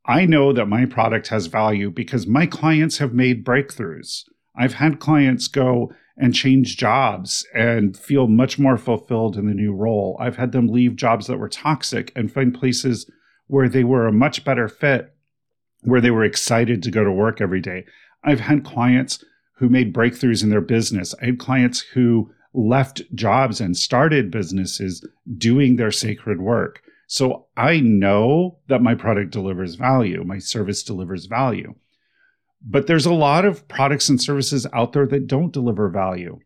I 0.05 0.25
know 0.25 0.53
that 0.53 0.67
my 0.67 0.85
product 0.85 1.29
has 1.29 1.47
value 1.47 1.89
because 1.89 2.27
my 2.27 2.45
clients 2.45 2.99
have 2.99 3.13
made 3.13 3.43
breakthroughs. 3.43 4.21
I've 4.55 4.75
had 4.75 4.99
clients 4.99 5.47
go 5.47 5.91
and 6.15 6.33
change 6.33 6.77
jobs 6.77 7.45
and 7.55 7.97
feel 7.97 8.27
much 8.27 8.59
more 8.59 8.77
fulfilled 8.77 9.35
in 9.35 9.47
the 9.47 9.53
new 9.55 9.73
role. 9.73 10.15
I've 10.19 10.37
had 10.37 10.51
them 10.51 10.67
leave 10.67 10.95
jobs 10.95 11.25
that 11.27 11.39
were 11.39 11.49
toxic 11.49 12.11
and 12.15 12.31
find 12.31 12.53
places 12.53 13.09
where 13.47 13.67
they 13.67 13.83
were 13.83 14.07
a 14.07 14.13
much 14.13 14.45
better 14.45 14.67
fit 14.67 15.14
where 15.85 16.01
they 16.01 16.11
were 16.11 16.23
excited 16.23 16.83
to 16.83 16.91
go 16.91 17.03
to 17.03 17.11
work 17.11 17.41
every 17.41 17.61
day. 17.61 17.85
I've 18.23 18.39
had 18.39 18.65
clients 18.65 19.23
who 19.57 19.69
made 19.69 19.93
breakthroughs 19.93 20.43
in 20.43 20.49
their 20.49 20.61
business. 20.61 21.15
I 21.21 21.25
had 21.25 21.39
clients 21.39 21.79
who 21.79 22.31
left 22.53 23.01
jobs 23.13 23.61
and 23.61 23.77
started 23.77 24.31
businesses 24.31 25.07
doing 25.37 25.75
their 25.75 25.91
sacred 25.91 26.41
work. 26.41 26.81
So 27.07 27.47
I 27.55 27.79
know 27.79 28.57
that 28.67 28.81
my 28.81 28.95
product 28.95 29.31
delivers 29.31 29.75
value, 29.75 30.23
my 30.23 30.39
service 30.39 30.83
delivers 30.83 31.25
value. 31.25 31.75
But 32.61 32.87
there's 32.87 33.05
a 33.05 33.13
lot 33.13 33.45
of 33.45 33.67
products 33.67 34.09
and 34.09 34.19
services 34.19 34.65
out 34.73 34.93
there 34.93 35.05
that 35.07 35.27
don't 35.27 35.53
deliver 35.53 35.89
value. 35.89 36.39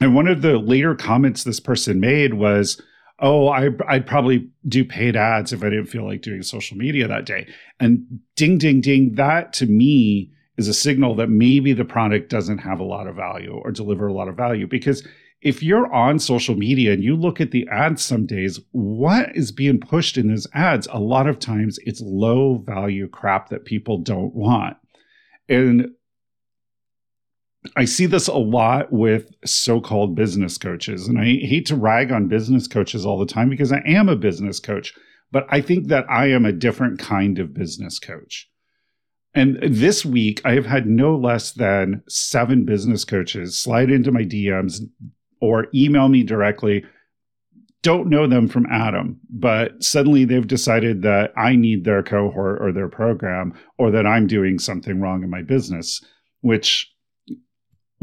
And 0.00 0.14
one 0.14 0.28
of 0.28 0.42
the 0.42 0.58
later 0.58 0.94
comments 0.94 1.42
this 1.42 1.58
person 1.58 1.98
made 1.98 2.34
was, 2.34 2.80
oh, 3.18 3.48
I, 3.48 3.70
I'd 3.88 4.06
probably 4.06 4.48
do 4.68 4.84
paid 4.84 5.16
ads 5.16 5.52
if 5.52 5.62
I 5.62 5.70
didn't 5.70 5.86
feel 5.86 6.04
like 6.04 6.22
doing 6.22 6.42
social 6.42 6.76
media 6.76 7.08
that 7.08 7.24
day. 7.24 7.46
And 7.80 8.20
ding, 8.36 8.58
ding, 8.58 8.80
ding, 8.80 9.14
that 9.14 9.52
to 9.54 9.66
me 9.66 10.30
is 10.56 10.68
a 10.68 10.74
signal 10.74 11.14
that 11.16 11.28
maybe 11.28 11.72
the 11.72 11.84
product 11.84 12.30
doesn't 12.30 12.58
have 12.58 12.80
a 12.80 12.84
lot 12.84 13.06
of 13.06 13.16
value 13.16 13.52
or 13.52 13.70
deliver 13.70 14.06
a 14.06 14.12
lot 14.12 14.28
of 14.28 14.36
value. 14.36 14.66
Because 14.66 15.06
if 15.42 15.62
you're 15.62 15.92
on 15.92 16.18
social 16.18 16.56
media 16.56 16.92
and 16.92 17.04
you 17.04 17.14
look 17.14 17.40
at 17.40 17.50
the 17.50 17.66
ads 17.70 18.04
some 18.04 18.26
days, 18.26 18.58
what 18.72 19.34
is 19.36 19.52
being 19.52 19.80
pushed 19.80 20.16
in 20.16 20.28
those 20.28 20.46
ads? 20.54 20.88
A 20.90 20.98
lot 20.98 21.26
of 21.26 21.38
times 21.38 21.78
it's 21.84 22.00
low 22.00 22.58
value 22.58 23.08
crap 23.08 23.48
that 23.50 23.64
people 23.64 23.98
don't 23.98 24.34
want. 24.34 24.76
And 25.48 25.90
I 27.74 27.84
see 27.84 28.06
this 28.06 28.28
a 28.28 28.34
lot 28.34 28.92
with 28.92 29.30
so 29.44 29.80
called 29.80 30.14
business 30.14 30.58
coaches. 30.58 31.08
And 31.08 31.18
I 31.18 31.24
hate 31.24 31.66
to 31.66 31.76
rag 31.76 32.12
on 32.12 32.28
business 32.28 32.68
coaches 32.68 33.06
all 33.06 33.18
the 33.18 33.26
time 33.26 33.48
because 33.48 33.72
I 33.72 33.82
am 33.86 34.08
a 34.08 34.16
business 34.16 34.60
coach, 34.60 34.94
but 35.32 35.46
I 35.48 35.60
think 35.60 35.88
that 35.88 36.04
I 36.10 36.26
am 36.30 36.44
a 36.44 36.52
different 36.52 36.98
kind 36.98 37.38
of 37.38 37.54
business 37.54 37.98
coach. 37.98 38.48
And 39.34 39.58
this 39.62 40.04
week, 40.04 40.40
I 40.44 40.52
have 40.52 40.66
had 40.66 40.86
no 40.86 41.14
less 41.14 41.52
than 41.52 42.02
seven 42.08 42.64
business 42.64 43.04
coaches 43.04 43.58
slide 43.58 43.90
into 43.90 44.10
my 44.10 44.22
DMs 44.22 44.80
or 45.40 45.66
email 45.74 46.08
me 46.08 46.22
directly. 46.22 46.84
Don't 47.82 48.08
know 48.08 48.26
them 48.26 48.48
from 48.48 48.66
Adam, 48.66 49.20
but 49.28 49.82
suddenly 49.82 50.24
they've 50.24 50.46
decided 50.46 51.02
that 51.02 51.32
I 51.36 51.54
need 51.54 51.84
their 51.84 52.02
cohort 52.02 52.62
or 52.62 52.72
their 52.72 52.88
program 52.88 53.52
or 53.78 53.90
that 53.90 54.06
I'm 54.06 54.26
doing 54.26 54.58
something 54.58 55.00
wrong 55.00 55.22
in 55.22 55.28
my 55.28 55.42
business, 55.42 56.02
which 56.40 56.90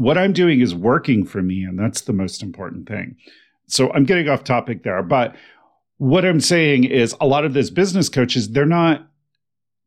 what 0.04 0.18
I'm 0.18 0.32
doing 0.32 0.60
is 0.60 0.74
working 0.74 1.24
for 1.24 1.42
me, 1.42 1.64
and 1.64 1.78
that's 1.78 2.02
the 2.02 2.12
most 2.12 2.42
important 2.42 2.88
thing. 2.88 3.16
So 3.66 3.90
I'm 3.92 4.04
getting 4.04 4.28
off 4.28 4.44
topic 4.44 4.82
there, 4.82 5.02
but 5.02 5.34
what 5.96 6.24
I'm 6.24 6.40
saying 6.40 6.84
is 6.84 7.16
a 7.20 7.26
lot 7.26 7.44
of 7.44 7.54
those 7.54 7.70
business 7.70 8.08
coaches, 8.08 8.50
they're 8.50 8.66
not 8.66 9.08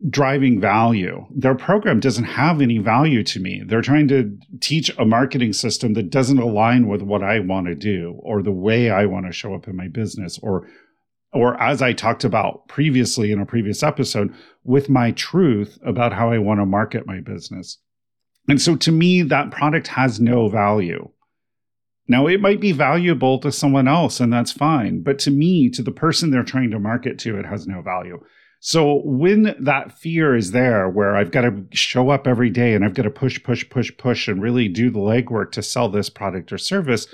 driving 0.09 0.59
value. 0.59 1.25
Their 1.31 1.55
program 1.55 1.99
doesn't 1.99 2.25
have 2.25 2.61
any 2.61 2.77
value 2.77 3.23
to 3.23 3.39
me. 3.39 3.63
They're 3.65 3.81
trying 3.81 4.07
to 4.09 4.37
teach 4.59 4.95
a 4.97 5.05
marketing 5.05 5.53
system 5.53 5.93
that 5.93 6.09
doesn't 6.09 6.37
align 6.37 6.87
with 6.87 7.01
what 7.01 7.23
I 7.23 7.39
want 7.39 7.67
to 7.67 7.75
do 7.75 8.19
or 8.21 8.41
the 8.41 8.51
way 8.51 8.89
I 8.89 9.05
want 9.05 9.25
to 9.25 9.31
show 9.31 9.55
up 9.55 9.67
in 9.67 9.75
my 9.75 9.87
business 9.87 10.39
or 10.41 10.67
or 11.33 11.61
as 11.61 11.81
I 11.81 11.93
talked 11.93 12.23
about 12.23 12.67
previously 12.67 13.31
in 13.31 13.39
a 13.39 13.45
previous 13.45 13.83
episode 13.83 14.33
with 14.63 14.89
my 14.89 15.11
truth 15.11 15.77
about 15.85 16.13
how 16.13 16.31
I 16.31 16.37
want 16.37 16.61
to 16.61 16.65
market 16.65 17.05
my 17.05 17.19
business. 17.19 17.79
And 18.47 18.61
so 18.61 18.75
to 18.77 18.91
me, 18.91 19.21
that 19.23 19.51
product 19.51 19.87
has 19.87 20.19
no 20.19 20.49
value. 20.49 21.09
Now, 22.07 22.27
it 22.27 22.39
might 22.39 22.61
be 22.61 22.71
valuable 22.71 23.37
to 23.39 23.51
someone 23.51 23.87
else, 23.87 24.21
and 24.21 24.31
that's 24.31 24.51
fine. 24.51 25.03
But 25.03 25.19
to 25.19 25.31
me, 25.31 25.69
to 25.71 25.81
the 25.81 25.91
person 25.91 26.31
they're 26.31 26.43
trying 26.43 26.71
to 26.71 26.79
market 26.79 27.19
to, 27.19 27.37
it 27.37 27.45
has 27.45 27.67
no 27.67 27.81
value. 27.81 28.21
So 28.59 29.01
when 29.03 29.55
that 29.59 29.99
fear 29.99 30.35
is 30.35 30.51
there, 30.51 30.89
where 30.89 31.15
I've 31.15 31.31
got 31.31 31.41
to 31.41 31.65
show 31.73 32.09
up 32.09 32.25
every 32.25 32.49
day 32.49 32.73
and 32.73 32.83
I've 32.83 32.95
got 32.95 33.03
to 33.03 33.11
push, 33.11 33.41
push, 33.43 33.69
push, 33.69 33.95
push, 33.97 34.27
and 34.27 34.41
really 34.41 34.67
do 34.67 34.89
the 34.89 34.99
legwork 34.99 35.51
to 35.53 35.61
sell 35.61 35.89
this 35.89 36.09
product 36.09 36.51
or 36.51 36.57
service, 36.57 37.07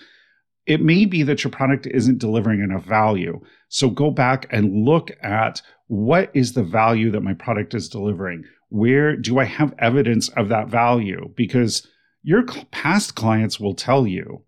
it 0.66 0.82
may 0.82 1.06
be 1.06 1.24
that 1.24 1.44
your 1.44 1.52
product 1.52 1.86
isn't 1.88 2.20
delivering 2.20 2.62
enough 2.62 2.86
value. 2.86 3.42
So 3.68 3.90
go 3.90 4.12
back 4.12 4.48
and 4.52 4.86
look 4.86 5.12
at 5.22 5.62
what 5.88 6.32
is 6.34 6.54
the 6.54 6.64
value 6.64 7.12
that 7.12 7.22
my 7.22 7.34
product 7.34 7.74
is 7.74 7.90
delivering? 7.90 8.46
Where 8.74 9.16
do 9.16 9.38
I 9.38 9.44
have 9.44 9.76
evidence 9.78 10.30
of 10.30 10.50
that 10.50 10.68
value? 10.68 11.32
Because 11.36 11.88
your 12.24 12.44
past 12.72 13.14
clients 13.14 13.60
will 13.60 13.76
tell 13.76 14.08
you. 14.08 14.46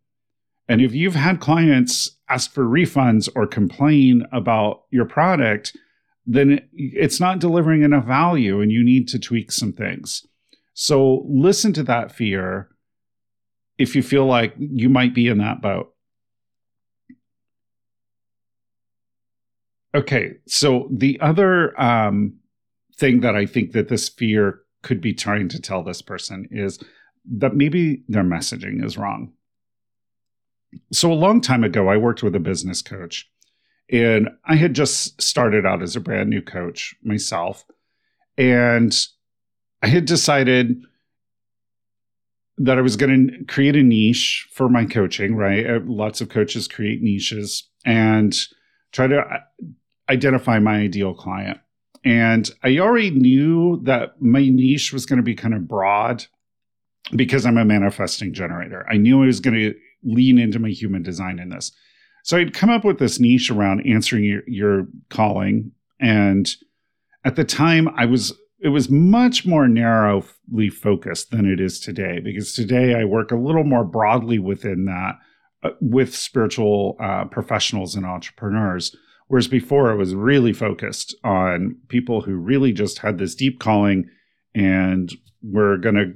And 0.67 0.82
if 0.82 0.96
you've 0.96 1.13
had 1.13 1.39
clients 1.39 2.10
ask 2.27 2.51
for 2.51 2.63
refunds 2.65 3.29
or 3.36 3.46
complain 3.46 4.25
about 4.32 4.86
your 4.89 5.05
product, 5.05 5.77
then 6.25 6.67
it's 6.74 7.20
not 7.20 7.38
delivering 7.38 7.84
enough 7.84 8.05
value 8.05 8.62
and 8.62 8.72
you 8.72 8.84
need 8.84 9.08
to 9.10 9.20
tweak 9.20 9.51
some 9.51 9.74
things. 9.74 10.25
So 10.74 11.24
listen 11.29 11.72
to 11.74 11.84
that 11.84 12.12
fear 12.12 12.70
if 13.77 13.96
you 13.96 14.01
feel 14.01 14.25
like 14.25 14.55
you 14.58 14.89
might 14.89 15.13
be 15.13 15.27
in 15.27 15.38
that 15.38 15.62
boat. 15.62 15.94
Okay, 19.94 20.32
so 20.48 20.89
the 20.91 21.20
other 21.22 21.79
um, 21.79 22.39
thing 22.97 23.21
that 23.21 23.35
I 23.35 23.45
think 23.45 23.71
that 23.73 23.89
this 23.89 24.09
fear 24.09 24.61
could 24.83 25.01
be 25.01 25.13
trying 25.13 25.49
to 25.49 25.59
tell 25.59 25.83
this 25.83 26.01
person 26.01 26.47
is 26.51 26.79
that 27.25 27.55
maybe 27.55 28.03
their 28.07 28.23
messaging 28.23 28.83
is 28.83 28.97
wrong. 28.97 29.33
So, 30.91 31.11
a 31.11 31.13
long 31.13 31.41
time 31.41 31.63
ago, 31.63 31.87
I 31.87 31.97
worked 31.97 32.21
with 32.21 32.35
a 32.35 32.39
business 32.39 32.81
coach, 32.81 33.29
and 33.91 34.29
I 34.45 34.55
had 34.55 34.73
just 34.73 35.21
started 35.21 35.65
out 35.65 35.81
as 35.81 35.95
a 35.95 36.01
brand 36.01 36.29
new 36.29 36.41
coach 36.41 36.95
myself. 37.03 37.65
And 38.37 38.93
I 39.81 39.87
had 39.87 40.05
decided 40.05 40.83
that 42.57 42.77
I 42.77 42.81
was 42.81 42.95
going 42.95 43.27
to 43.27 43.45
create 43.45 43.75
a 43.75 43.83
niche 43.83 44.47
for 44.51 44.69
my 44.69 44.85
coaching, 44.85 45.35
right? 45.35 45.65
Uh, 45.65 45.79
lots 45.85 46.21
of 46.21 46.29
coaches 46.29 46.67
create 46.67 47.01
niches 47.01 47.69
and 47.85 48.35
try 48.91 49.07
to 49.07 49.19
uh, 49.19 49.39
identify 50.09 50.59
my 50.59 50.77
ideal 50.77 51.13
client. 51.13 51.59
And 52.05 52.50
I 52.63 52.77
already 52.77 53.09
knew 53.09 53.81
that 53.83 54.21
my 54.21 54.47
niche 54.47 54.93
was 54.93 55.07
going 55.07 55.17
to 55.17 55.24
be 55.24 55.35
kind 55.35 55.55
of 55.55 55.67
broad 55.67 56.25
because 57.15 57.45
I'm 57.45 57.57
a 57.57 57.65
manifesting 57.65 58.31
generator. 58.31 58.85
I 58.89 58.97
knew 58.97 59.24
I 59.24 59.25
was 59.25 59.39
going 59.39 59.55
to 59.55 59.74
lean 60.03 60.38
into 60.38 60.59
my 60.59 60.69
human 60.69 61.01
design 61.01 61.39
in 61.39 61.50
this. 61.50 61.71
So 62.24 62.38
I'd 62.38 62.53
come 62.53 62.69
up 62.69 62.85
with 62.85 63.00
this 63.00 63.19
niche 63.19 63.50
around 63.50 63.85
answering 63.88 64.24
your, 64.24 64.41
your 64.47 64.88
calling. 65.09 65.71
And 66.00 66.50
at 67.24 67.35
the 67.35 67.43
time, 67.43 67.89
I 67.95 68.05
was 68.05 68.33
it 68.59 68.69
was 68.69 68.89
much 68.89 69.45
more 69.45 69.67
narrowly 69.67 70.69
focused 70.69 71.29
than 71.29 71.45
it 71.45 71.59
is 71.59 71.79
today 71.79 72.19
because 72.19 72.53
today 72.53 72.95
I 72.95 73.03
work 73.03 73.31
a 73.31 73.35
little 73.35 73.63
more 73.63 73.83
broadly 73.83 74.39
within 74.39 74.85
that 74.85 75.19
uh, 75.62 75.71
with 75.81 76.15
spiritual 76.15 76.95
uh, 77.00 77.25
professionals 77.25 77.95
and 77.95 78.05
entrepreneurs. 78.05 78.95
Whereas 79.27 79.48
before 79.48 79.91
I 79.91 79.96
was 79.96 80.13
really 80.13 80.53
focused 80.53 81.15
on 81.24 81.77
people 81.88 82.22
who 82.22 82.36
really 82.36 82.72
just 82.72 83.00
had 83.00 83.17
this 83.17 83.36
deep 83.36 83.60
calling 83.60 84.10
and 84.53 85.12
were 85.41 85.77
going 85.77 85.96
to 85.96 86.13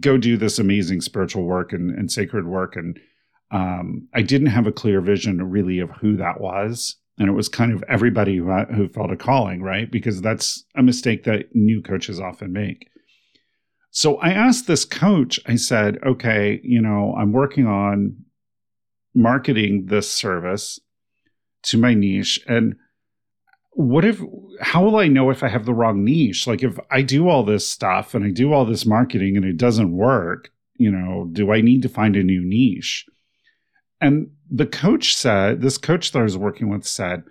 go 0.00 0.18
do 0.18 0.36
this 0.36 0.58
amazing 0.58 1.00
spiritual 1.00 1.44
work 1.44 1.72
and, 1.72 1.90
and 1.90 2.12
sacred 2.12 2.46
work. 2.46 2.76
And 2.76 2.98
um, 3.50 4.08
I 4.14 4.22
didn't 4.22 4.48
have 4.48 4.66
a 4.66 4.72
clear 4.72 5.00
vision 5.00 5.42
really 5.50 5.78
of 5.78 5.90
who 5.90 6.16
that 6.16 6.40
was. 6.40 6.96
And 7.18 7.28
it 7.28 7.32
was 7.32 7.48
kind 7.48 7.72
of 7.72 7.82
everybody 7.88 8.36
who, 8.36 8.50
who 8.74 8.88
felt 8.88 9.12
a 9.12 9.16
calling 9.16 9.62
right? 9.62 9.90
Because 9.90 10.20
that's 10.20 10.64
a 10.76 10.82
mistake 10.82 11.24
that 11.24 11.54
new 11.54 11.80
coaches 11.80 12.20
often 12.20 12.52
make. 12.52 12.88
So 13.94 14.16
i 14.16 14.30
asked 14.30 14.66
this 14.66 14.84
coach 14.84 15.38
i 15.46 15.54
said 15.54 15.98
okay 16.04 16.60
you 16.64 16.82
know 16.82 17.14
i'm 17.16 17.30
working 17.30 17.68
on 17.68 18.16
marketing 19.14 19.86
this 19.86 20.10
service 20.10 20.80
to 21.64 21.78
my 21.78 21.94
niche 21.94 22.40
and 22.46 22.76
what 23.72 24.04
if 24.04 24.20
how 24.60 24.84
will 24.84 24.96
i 24.96 25.08
know 25.08 25.30
if 25.30 25.42
i 25.42 25.48
have 25.48 25.64
the 25.64 25.74
wrong 25.74 26.04
niche 26.04 26.46
like 26.46 26.62
if 26.62 26.78
i 26.90 27.02
do 27.02 27.28
all 27.28 27.42
this 27.42 27.68
stuff 27.68 28.14
and 28.14 28.24
i 28.24 28.30
do 28.30 28.52
all 28.52 28.64
this 28.64 28.86
marketing 28.86 29.36
and 29.36 29.44
it 29.44 29.56
doesn't 29.56 29.96
work 29.96 30.50
you 30.76 30.90
know 30.90 31.28
do 31.32 31.52
i 31.52 31.60
need 31.60 31.82
to 31.82 31.88
find 31.88 32.16
a 32.16 32.22
new 32.22 32.44
niche 32.44 33.06
and 34.00 34.30
the 34.50 34.66
coach 34.66 35.16
said, 35.16 35.62
this 35.62 35.78
coach 35.78 36.12
that 36.12 36.18
I 36.18 36.22
was 36.22 36.36
working 36.36 36.68
with 36.68 36.86
said, 36.86 37.22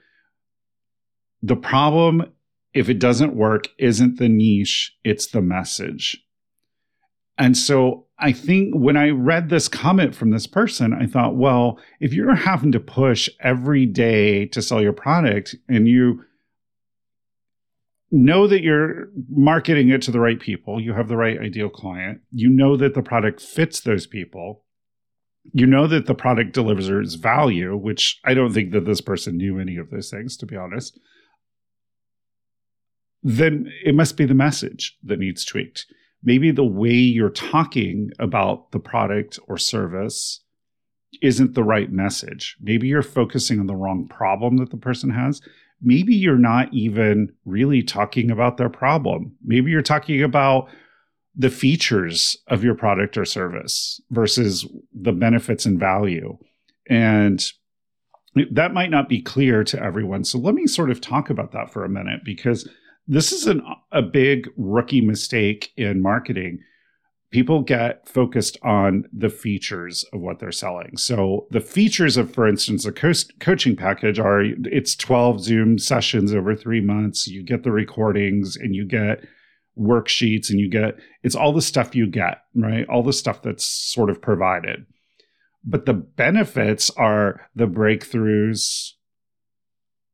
the 1.41 1.55
problem, 1.55 2.33
if 2.73 2.89
it 2.89 2.99
doesn't 2.99 3.35
work, 3.35 3.67
isn't 3.77 4.17
the 4.17 4.29
niche, 4.29 4.95
it's 5.03 5.27
the 5.27 5.41
message. 5.41 6.23
And 7.37 7.57
so 7.57 8.05
I 8.19 8.31
think 8.31 8.73
when 8.75 8.95
I 8.95 9.09
read 9.09 9.49
this 9.49 9.67
comment 9.67 10.15
from 10.15 10.29
this 10.29 10.47
person, 10.47 10.93
I 10.93 11.07
thought, 11.07 11.35
well, 11.35 11.79
if 11.99 12.13
you're 12.13 12.35
having 12.35 12.71
to 12.73 12.79
push 12.79 13.27
every 13.39 13.85
day 13.85 14.45
to 14.47 14.61
sell 14.61 14.81
your 14.81 14.93
product 14.93 15.55
and 15.67 15.87
you 15.87 16.23
know 18.11 18.45
that 18.47 18.61
you're 18.61 19.07
marketing 19.29 19.89
it 19.89 20.03
to 20.03 20.11
the 20.11 20.19
right 20.19 20.39
people, 20.39 20.79
you 20.79 20.93
have 20.93 21.07
the 21.07 21.17
right 21.17 21.39
ideal 21.39 21.69
client, 21.69 22.21
you 22.31 22.49
know 22.49 22.77
that 22.77 22.93
the 22.93 23.01
product 23.01 23.41
fits 23.41 23.79
those 23.81 24.05
people, 24.05 24.63
you 25.51 25.65
know 25.65 25.87
that 25.87 26.05
the 26.05 26.13
product 26.13 26.53
delivers 26.53 27.15
value, 27.15 27.75
which 27.75 28.19
I 28.23 28.35
don't 28.35 28.53
think 28.53 28.71
that 28.71 28.85
this 28.85 29.01
person 29.01 29.37
knew 29.37 29.59
any 29.59 29.77
of 29.77 29.89
those 29.89 30.11
things, 30.11 30.37
to 30.37 30.45
be 30.45 30.55
honest, 30.55 30.99
then 33.23 33.71
it 33.83 33.95
must 33.95 34.15
be 34.15 34.25
the 34.25 34.33
message 34.35 34.97
that 35.03 35.19
needs 35.19 35.43
tweaked. 35.43 35.87
Maybe 36.23 36.51
the 36.51 36.65
way 36.65 36.93
you're 36.93 37.29
talking 37.29 38.11
about 38.19 38.71
the 38.71 38.79
product 38.79 39.39
or 39.47 39.57
service 39.57 40.39
isn't 41.21 41.53
the 41.53 41.63
right 41.63 41.91
message. 41.91 42.55
Maybe 42.61 42.87
you're 42.87 43.03
focusing 43.03 43.59
on 43.59 43.67
the 43.67 43.75
wrong 43.75 44.07
problem 44.07 44.57
that 44.57 44.71
the 44.71 44.77
person 44.77 45.09
has. 45.09 45.41
Maybe 45.81 46.15
you're 46.15 46.37
not 46.37 46.73
even 46.73 47.33
really 47.45 47.83
talking 47.83 48.31
about 48.31 48.57
their 48.57 48.69
problem. 48.69 49.35
Maybe 49.43 49.69
you're 49.69 49.81
talking 49.81 50.23
about 50.23 50.69
the 51.35 51.49
features 51.49 52.37
of 52.47 52.63
your 52.63 52.75
product 52.75 53.17
or 53.17 53.25
service 53.25 53.99
versus 54.11 54.65
the 54.93 55.11
benefits 55.11 55.65
and 55.65 55.79
value. 55.79 56.37
And 56.89 57.45
that 58.51 58.73
might 58.73 58.89
not 58.89 59.09
be 59.09 59.21
clear 59.21 59.63
to 59.65 59.81
everyone. 59.81 60.23
So 60.23 60.39
let 60.39 60.55
me 60.55 60.67
sort 60.67 60.89
of 60.89 61.01
talk 61.01 61.29
about 61.29 61.51
that 61.51 61.71
for 61.71 61.83
a 61.83 61.89
minute 61.89 62.21
because 62.23 62.67
this 63.07 63.31
is 63.31 63.47
an, 63.47 63.61
a 63.91 64.01
big 64.01 64.49
rookie 64.57 65.01
mistake 65.01 65.71
in 65.75 66.01
marketing. 66.01 66.59
People 67.31 67.61
get 67.61 68.07
focused 68.07 68.57
on 68.63 69.05
the 69.11 69.29
features 69.29 70.05
of 70.13 70.21
what 70.21 70.39
they're 70.39 70.51
selling. 70.51 70.97
So 70.97 71.47
the 71.49 71.59
features 71.59 72.15
of, 72.15 72.31
for 72.31 72.47
instance, 72.47 72.85
a 72.85 72.91
co- 72.91 73.11
coaching 73.39 73.75
package 73.75 74.19
are 74.19 74.41
it's 74.41 74.95
12 74.95 75.41
Zoom 75.41 75.79
sessions 75.79 76.33
over 76.33 76.55
three 76.55 76.81
months. 76.81 77.27
You 77.27 77.43
get 77.43 77.63
the 77.63 77.71
recordings 77.71 78.55
and 78.55 78.75
you 78.75 78.85
get 78.85 79.25
worksheets 79.77 80.51
and 80.51 80.59
you 80.59 80.69
get 80.69 80.95
it's 81.23 81.35
all 81.35 81.51
the 81.51 81.61
stuff 81.61 81.95
you 81.95 82.05
get, 82.05 82.43
right? 82.53 82.87
All 82.87 83.01
the 83.01 83.13
stuff 83.13 83.41
that's 83.41 83.65
sort 83.65 84.11
of 84.11 84.21
provided. 84.21 84.85
But 85.63 85.85
the 85.85 85.93
benefits 85.93 86.89
are 86.91 87.49
the 87.55 87.67
breakthroughs, 87.67 88.91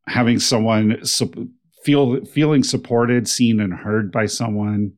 having 0.08 0.39
someone 0.39 1.04
feel 1.84 2.24
feeling 2.26 2.63
supported, 2.63 3.28
seen 3.28 3.60
and 3.60 3.74
heard 3.74 4.12
by 4.12 4.26
someone. 4.26 4.94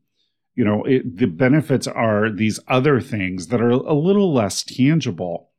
You 0.55 0.65
know, 0.65 0.83
it, 0.83 1.17
the 1.17 1.27
benefits 1.27 1.87
are 1.87 2.29
these 2.29 2.59
other 2.67 2.99
things 2.99 3.47
that 3.47 3.61
are 3.61 3.69
a 3.69 3.93
little 3.93 4.33
less 4.33 4.63
tangible. 4.63 5.49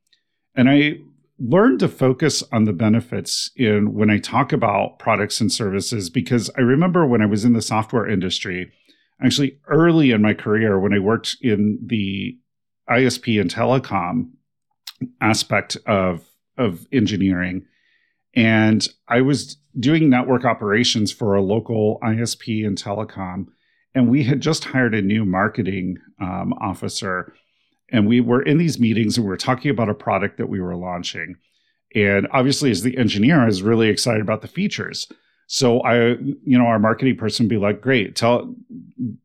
And 0.54 0.68
I 0.68 0.98
learned 1.38 1.80
to 1.80 1.88
focus 1.88 2.44
on 2.52 2.64
the 2.64 2.72
benefits 2.72 3.50
in 3.56 3.94
when 3.94 4.10
I 4.10 4.18
talk 4.18 4.52
about 4.52 4.98
products 4.98 5.40
and 5.40 5.50
services 5.50 6.10
because 6.10 6.50
I 6.56 6.60
remember 6.60 7.06
when 7.06 7.22
I 7.22 7.26
was 7.26 7.44
in 7.44 7.54
the 7.54 7.62
software 7.62 8.06
industry, 8.06 8.70
actually 9.24 9.58
early 9.66 10.10
in 10.10 10.22
my 10.22 10.34
career 10.34 10.78
when 10.78 10.92
I 10.92 10.98
worked 10.98 11.36
in 11.40 11.78
the 11.84 12.38
ISP 12.88 13.40
and 13.40 13.50
telecom 13.50 14.30
aspect 15.20 15.76
of 15.86 16.28
of 16.58 16.86
engineering 16.92 17.64
and 18.34 18.86
I 19.08 19.20
was 19.20 19.56
doing 19.78 20.08
network 20.08 20.44
operations 20.44 21.12
for 21.12 21.34
a 21.34 21.42
local 21.42 21.98
ISP 22.02 22.66
and 22.66 22.76
telecom 22.76 23.46
and 23.94 24.08
we 24.08 24.22
had 24.24 24.40
just 24.40 24.64
hired 24.64 24.94
a 24.94 25.02
new 25.02 25.24
marketing 25.24 25.98
um, 26.20 26.52
officer 26.54 27.32
and 27.90 28.06
we 28.06 28.20
were 28.20 28.42
in 28.42 28.58
these 28.58 28.78
meetings 28.78 29.16
and 29.16 29.24
we 29.24 29.30
were 29.30 29.36
talking 29.36 29.70
about 29.70 29.88
a 29.88 29.94
product 29.94 30.38
that 30.38 30.48
we 30.48 30.60
were 30.60 30.76
launching 30.76 31.36
and 31.94 32.26
obviously 32.32 32.70
as 32.70 32.82
the 32.82 32.96
engineer 32.96 33.40
I 33.40 33.46
was 33.46 33.62
really 33.62 33.88
excited 33.88 34.20
about 34.20 34.42
the 34.42 34.48
features 34.48 35.08
so 35.52 35.80
I, 35.80 36.12
you 36.14 36.58
know, 36.58 36.64
our 36.64 36.78
marketing 36.78 37.18
person 37.18 37.46
be 37.46 37.58
like, 37.58 37.82
great, 37.82 38.16
tell, 38.16 38.54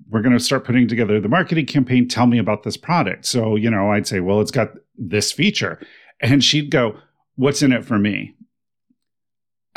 we're 0.09 0.21
going 0.21 0.37
to 0.37 0.43
start 0.43 0.65
putting 0.65 0.85
together 0.85 1.21
the 1.21 1.29
marketing 1.29 1.65
campaign. 1.67 2.05
Tell 2.05 2.27
me 2.27 2.37
about 2.37 2.63
this 2.63 2.75
product. 2.75 3.25
So, 3.25 3.55
you 3.55 3.69
know, 3.69 3.91
I'd 3.91 4.07
say, 4.07 4.19
well, 4.19 4.41
it's 4.41 4.51
got 4.51 4.71
this 4.97 5.31
feature. 5.31 5.79
And 6.21 6.43
she'd 6.43 6.69
go, 6.69 6.97
what's 7.37 7.61
in 7.61 7.71
it 7.71 7.85
for 7.85 7.97
me? 7.97 8.35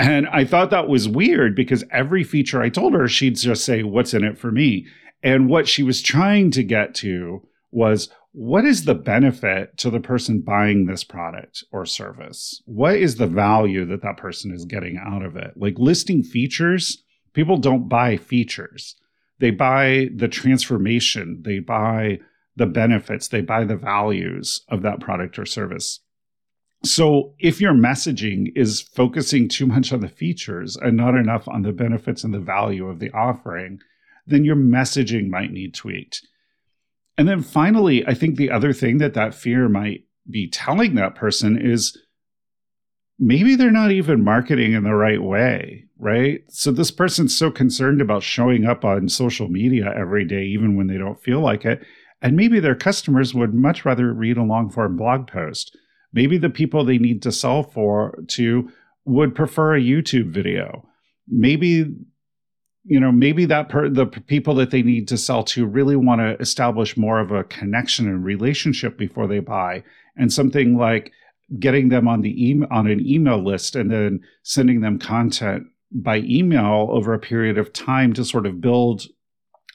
And 0.01 0.27
I 0.29 0.47
thought 0.47 0.71
that 0.71 0.89
was 0.89 1.11
weird 1.11 1.55
because 1.55 1.85
every 1.93 2.25
feature 2.25 2.63
I 2.63 2.71
told 2.71 2.95
her, 2.95 3.07
she'd 3.07 3.37
just 3.37 3.67
say, 3.67 3.83
what's 3.83 4.15
in 4.15 4.25
it 4.25 4.39
for 4.39 4.51
me? 4.51 4.87
And 5.23 5.51
what 5.51 5.69
she 5.69 5.83
was 5.83 6.01
trying 6.01 6.51
to 6.53 6.63
get 6.63 6.95
to 6.97 7.47
was, 7.71 8.09
what 8.33 8.65
is 8.65 8.87
the 8.87 8.95
benefit 8.95 9.77
to 9.77 9.91
the 9.91 10.01
person 10.01 10.41
buying 10.41 10.87
this 10.87 11.05
product 11.05 11.65
or 11.71 11.85
service? 11.85 12.63
What 12.65 12.97
is 12.97 13.17
the 13.17 13.27
value 13.27 13.85
that 13.85 14.01
that 14.01 14.17
person 14.17 14.55
is 14.55 14.65
getting 14.65 14.97
out 14.97 15.23
of 15.23 15.37
it? 15.37 15.53
Like 15.55 15.75
listing 15.79 16.23
features, 16.23 17.03
people 17.35 17.59
don't 17.59 17.87
buy 17.87 18.17
features. 18.17 18.97
They 19.39 19.51
buy 19.51 20.09
the 20.17 20.29
transformation, 20.29 21.43
they 21.45 21.59
buy 21.59 22.21
the 22.57 22.67
benefits, 22.67 23.29
they 23.29 23.43
buy 23.43 23.65
the 23.65 23.77
values 23.77 24.63
of 24.71 24.81
that 24.81 25.01
product 25.01 25.39
or 25.39 25.45
service. 25.45 26.01
So 26.83 27.35
if 27.39 27.61
your 27.61 27.75
messaging 27.75 28.53
is 28.57 28.81
focusing 28.81 29.49
too 29.49 29.67
much 29.67 29.93
on 29.93 30.01
the 30.01 30.09
features 30.09 30.77
and 30.77 30.97
not 30.97 31.15
enough 31.15 31.47
on 31.47 31.63
the 31.63 31.73
benefits 31.73 32.25
and 32.25 32.33
the 32.33 32.41
value 32.41 32.89
of 32.89 33.01
the 33.01 33.11
offering, 33.11 33.81
then 34.27 34.45
your 34.45 34.57
messaging 34.57 35.29
might 35.29 35.53
need 35.53 35.75
tweaked 35.75 36.23
and 37.21 37.29
then 37.29 37.43
finally, 37.43 38.03
I 38.07 38.15
think 38.15 38.37
the 38.37 38.51
other 38.51 38.73
thing 38.73 38.97
that 38.97 39.13
that 39.13 39.35
fear 39.35 39.69
might 39.69 40.05
be 40.31 40.49
telling 40.49 40.95
that 40.95 41.15
person 41.15 41.61
is 41.61 41.95
maybe 43.19 43.55
they're 43.55 43.71
not 43.71 43.91
even 43.91 44.25
marketing 44.25 44.73
in 44.73 44.85
the 44.85 44.95
right 44.95 45.23
way, 45.23 45.85
right? 45.99 46.41
So 46.49 46.73
this 46.73 46.91
person's 46.91 47.37
so 47.37 47.51
concerned 47.51 48.01
about 48.01 48.23
showing 48.23 48.65
up 48.65 48.87
on 48.87 49.11
social 49.11 49.49
media 49.49 49.93
every 49.95 50.25
day, 50.25 50.45
even 50.45 50.77
when 50.77 50.87
they 50.87 50.97
don't 50.97 51.21
feel 51.21 51.41
like 51.41 51.67
it. 51.67 51.85
And 52.23 52.37
maybe 52.37 52.59
their 52.59 52.75
customers 52.75 53.35
would 53.35 53.53
much 53.53 53.85
rather 53.85 54.15
read 54.15 54.39
a 54.39 54.43
long 54.43 54.71
form 54.71 54.97
blog 54.97 55.27
post. 55.27 55.77
Maybe 56.13 56.39
the 56.39 56.51
people 56.51 56.85
they 56.85 56.99
need 56.99 57.23
to 57.23 57.33
sell 57.33 57.63
for 57.63 58.19
to 58.29 58.71
would 59.05 59.35
prefer 59.35 59.77
a 59.77 59.81
YouTube 59.81 60.31
video. 60.31 60.87
Maybe 61.29 61.87
you 62.85 62.99
know 62.99 63.13
maybe 63.13 63.45
that 63.45 63.69
per, 63.69 63.89
the 63.89 64.07
people 64.07 64.55
that 64.55 64.71
they 64.71 64.83
need 64.83 65.07
to 65.09 65.19
sell 65.19 65.43
to 65.45 65.67
really 65.67 65.97
want 65.97 66.21
to 66.21 66.41
establish 66.41 66.97
more 66.97 67.21
of 67.21 67.31
a 67.31 67.45
connection 67.45 68.09
and 68.09 68.25
relationship 68.25 68.97
before 68.97 69.27
they 69.27 69.39
buy 69.39 69.83
and 70.17 70.33
something 70.33 70.77
like 70.77 71.13
getting 71.59 71.89
them 71.89 72.09
on 72.09 72.23
the 72.23 72.49
email 72.49 72.69
on 72.71 72.87
an 72.87 73.07
email 73.07 73.43
list 73.43 73.77
and 73.77 73.91
then 73.91 74.21
sending 74.43 74.81
them 74.81 74.99
content 74.99 75.65
by 75.93 76.19
email 76.19 76.89
over 76.91 77.13
a 77.13 77.19
period 77.19 77.59
of 77.59 77.73
time 77.73 78.13
to 78.13 78.25
sort 78.25 78.47
of 78.47 78.61
build 78.61 79.07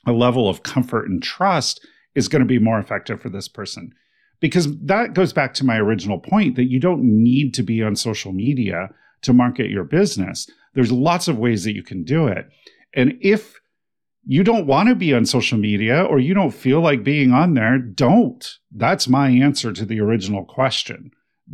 a 0.07 0.11
level 0.11 0.47
of 0.49 0.63
comfort 0.63 1.07
and 1.07 1.21
trust 1.21 1.85
is 2.15 2.27
going 2.27 2.41
to 2.41 2.47
be 2.47 2.59
more 2.59 2.79
effective 2.79 3.21
for 3.21 3.29
this 3.29 3.47
person 3.47 3.93
because 4.39 4.67
that 4.79 5.13
goes 5.13 5.33
back 5.33 5.53
to 5.53 5.65
my 5.65 5.77
original 5.77 6.19
point 6.19 6.55
that 6.55 6.69
you 6.69 6.79
don't 6.79 7.03
need 7.03 7.53
to 7.53 7.63
be 7.63 7.81
on 7.81 7.95
social 7.95 8.31
media 8.31 8.89
to 9.21 9.33
market 9.33 9.69
your 9.69 9.83
business 9.83 10.49
there's 10.73 10.91
lots 10.91 11.27
of 11.27 11.37
ways 11.37 11.63
that 11.63 11.75
you 11.75 11.83
can 11.83 12.03
do 12.03 12.27
it 12.27 12.47
and 12.93 13.17
if 13.21 13.59
you 14.25 14.43
don't 14.43 14.65
want 14.65 14.89
to 14.89 14.95
be 14.95 15.13
on 15.13 15.25
social 15.25 15.57
media 15.57 16.03
or 16.03 16.19
you 16.19 16.33
don't 16.33 16.51
feel 16.51 16.81
like 16.81 17.03
being 17.03 17.31
on 17.31 17.53
there, 17.53 17.77
don't. 17.77 18.57
That's 18.71 19.07
my 19.07 19.29
answer 19.29 19.71
to 19.71 19.85
the 19.85 19.99
original 20.01 20.43
question. 20.43 21.11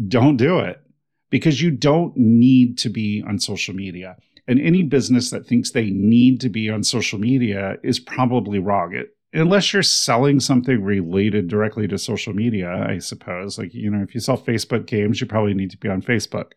Don't 0.07 0.37
do 0.37 0.59
it 0.59 0.81
because 1.29 1.61
you 1.61 1.69
don't 1.69 2.15
need 2.15 2.77
to 2.79 2.89
be 2.89 3.23
on 3.27 3.39
social 3.39 3.75
media. 3.75 4.15
And 4.47 4.59
any 4.59 4.83
business 4.83 5.29
that 5.31 5.45
thinks 5.45 5.71
they 5.71 5.89
need 5.89 6.39
to 6.41 6.49
be 6.49 6.69
on 6.69 6.83
social 6.83 7.19
media 7.19 7.75
is 7.83 7.99
probably 7.99 8.59
wrong. 8.59 8.93
It, 8.95 9.09
unless 9.33 9.71
you're 9.71 9.83
selling 9.83 10.39
something 10.39 10.83
related 10.83 11.47
directly 11.47 11.87
to 11.87 11.97
social 11.97 12.33
media, 12.33 12.69
I 12.87 12.97
suppose. 12.99 13.57
Like, 13.57 13.73
you 13.73 13.89
know, 13.89 14.03
if 14.03 14.13
you 14.13 14.19
sell 14.19 14.37
Facebook 14.37 14.85
games, 14.85 15.21
you 15.21 15.27
probably 15.27 15.53
need 15.53 15.71
to 15.71 15.77
be 15.77 15.89
on 15.89 16.01
Facebook. 16.01 16.51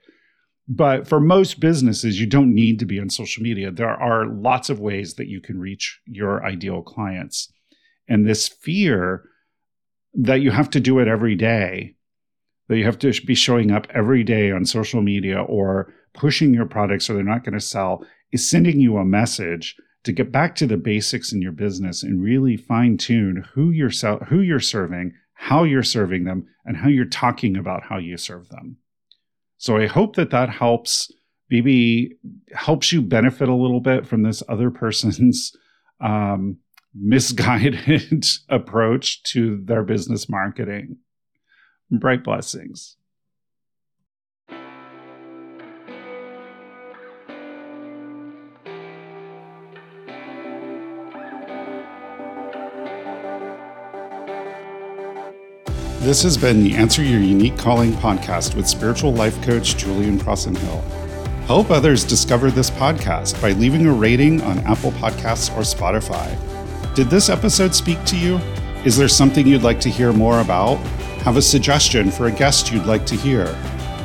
But 0.66 1.06
for 1.06 1.20
most 1.20 1.60
businesses, 1.60 2.18
you 2.18 2.26
don't 2.26 2.54
need 2.54 2.78
to 2.78 2.86
be 2.86 2.98
on 2.98 3.10
social 3.10 3.42
media. 3.42 3.70
There 3.70 3.88
are 3.88 4.26
lots 4.26 4.70
of 4.70 4.80
ways 4.80 5.14
that 5.14 5.28
you 5.28 5.40
can 5.40 5.60
reach 5.60 6.00
your 6.06 6.44
ideal 6.44 6.82
clients. 6.82 7.52
And 8.08 8.26
this 8.26 8.48
fear 8.48 9.24
that 10.14 10.40
you 10.40 10.50
have 10.50 10.70
to 10.70 10.80
do 10.80 10.98
it 10.98 11.08
every 11.08 11.34
day, 11.34 11.96
that 12.68 12.78
you 12.78 12.84
have 12.84 12.98
to 13.00 13.12
be 13.26 13.34
showing 13.34 13.70
up 13.70 13.86
every 13.90 14.24
day 14.24 14.50
on 14.50 14.64
social 14.64 15.02
media 15.02 15.42
or 15.42 15.92
pushing 16.14 16.54
your 16.54 16.66
products 16.66 17.10
or 17.10 17.14
they're 17.14 17.22
not 17.22 17.44
going 17.44 17.54
to 17.54 17.60
sell, 17.60 18.04
is 18.32 18.48
sending 18.48 18.80
you 18.80 18.96
a 18.96 19.04
message 19.04 19.76
to 20.04 20.12
get 20.12 20.30
back 20.30 20.54
to 20.56 20.66
the 20.66 20.76
basics 20.76 21.32
in 21.32 21.42
your 21.42 21.52
business 21.52 22.02
and 22.02 22.22
really 22.22 22.56
fine 22.56 22.96
tune 22.96 23.44
who 23.54 23.70
you're 23.70 23.90
who 24.28 24.40
you're 24.40 24.60
serving, 24.60 25.14
how 25.34 25.64
you're 25.64 25.82
serving 25.82 26.24
them, 26.24 26.46
and 26.64 26.76
how 26.76 26.88
you're 26.88 27.04
talking 27.04 27.56
about 27.56 27.82
how 27.82 27.98
you 27.98 28.16
serve 28.16 28.48
them. 28.48 28.76
So 29.58 29.76
I 29.78 29.86
hope 29.86 30.16
that 30.16 30.30
that 30.30 30.50
helps 30.50 31.10
maybe 31.50 32.16
helps 32.52 32.92
you 32.92 33.02
benefit 33.02 33.48
a 33.48 33.54
little 33.54 33.80
bit 33.80 34.06
from 34.06 34.22
this 34.22 34.42
other 34.48 34.70
person's 34.70 35.52
um, 36.00 36.58
misguided 36.94 38.24
approach 38.48 39.22
to 39.24 39.60
their 39.64 39.82
business 39.82 40.28
marketing. 40.28 40.98
Bright 41.90 42.24
blessings. 42.24 42.96
This 56.04 56.22
has 56.22 56.36
been 56.36 56.62
the 56.62 56.74
Answer 56.74 57.02
Your 57.02 57.20
Unique 57.20 57.56
Calling 57.56 57.92
podcast 57.92 58.54
with 58.54 58.68
spiritual 58.68 59.14
life 59.14 59.42
coach 59.42 59.74
Julian 59.74 60.18
Crossenhill. 60.18 60.84
Help 61.46 61.70
others 61.70 62.04
discover 62.04 62.50
this 62.50 62.70
podcast 62.70 63.40
by 63.40 63.52
leaving 63.52 63.86
a 63.86 63.92
rating 63.92 64.42
on 64.42 64.58
Apple 64.66 64.92
Podcasts 64.92 65.50
or 65.56 65.60
Spotify. 65.60 66.36
Did 66.94 67.08
this 67.08 67.30
episode 67.30 67.74
speak 67.74 68.04
to 68.04 68.18
you? 68.18 68.36
Is 68.84 68.98
there 68.98 69.08
something 69.08 69.46
you'd 69.46 69.62
like 69.62 69.80
to 69.80 69.88
hear 69.88 70.12
more 70.12 70.40
about? 70.40 70.74
Have 71.22 71.38
a 71.38 71.42
suggestion 71.42 72.10
for 72.10 72.26
a 72.26 72.30
guest 72.30 72.70
you'd 72.70 72.84
like 72.84 73.06
to 73.06 73.16
hear? 73.16 73.46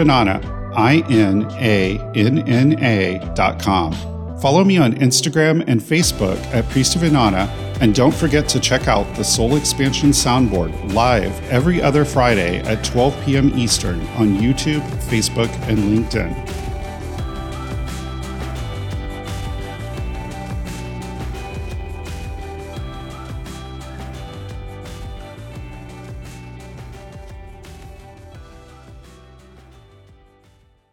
of 0.72 0.78
Inanna 0.78 1.50
I-N-A-N-N-A 1.52 3.32
dot 3.34 3.62
com. 3.62 3.92
Follow 4.40 4.64
me 4.64 4.78
on 4.78 4.94
Instagram 4.94 5.64
and 5.66 5.80
Facebook 5.80 6.38
at 6.54 6.68
Priest 6.70 6.96
of 6.96 7.02
Inanna, 7.02 7.48
and 7.80 7.94
don't 7.94 8.14
forget 8.14 8.48
to 8.48 8.60
check 8.60 8.88
out 8.88 9.14
the 9.16 9.24
Soul 9.24 9.56
Expansion 9.56 10.10
Soundboard 10.10 10.94
live 10.94 11.32
every 11.50 11.82
other 11.82 12.04
Friday 12.04 12.60
at 12.60 12.82
12 12.84 13.24
p.m. 13.24 13.58
Eastern 13.58 14.00
on 14.16 14.36
YouTube, 14.36 14.80
Facebook, 15.08 15.50
and 15.68 15.78
LinkedIn. 15.78 16.69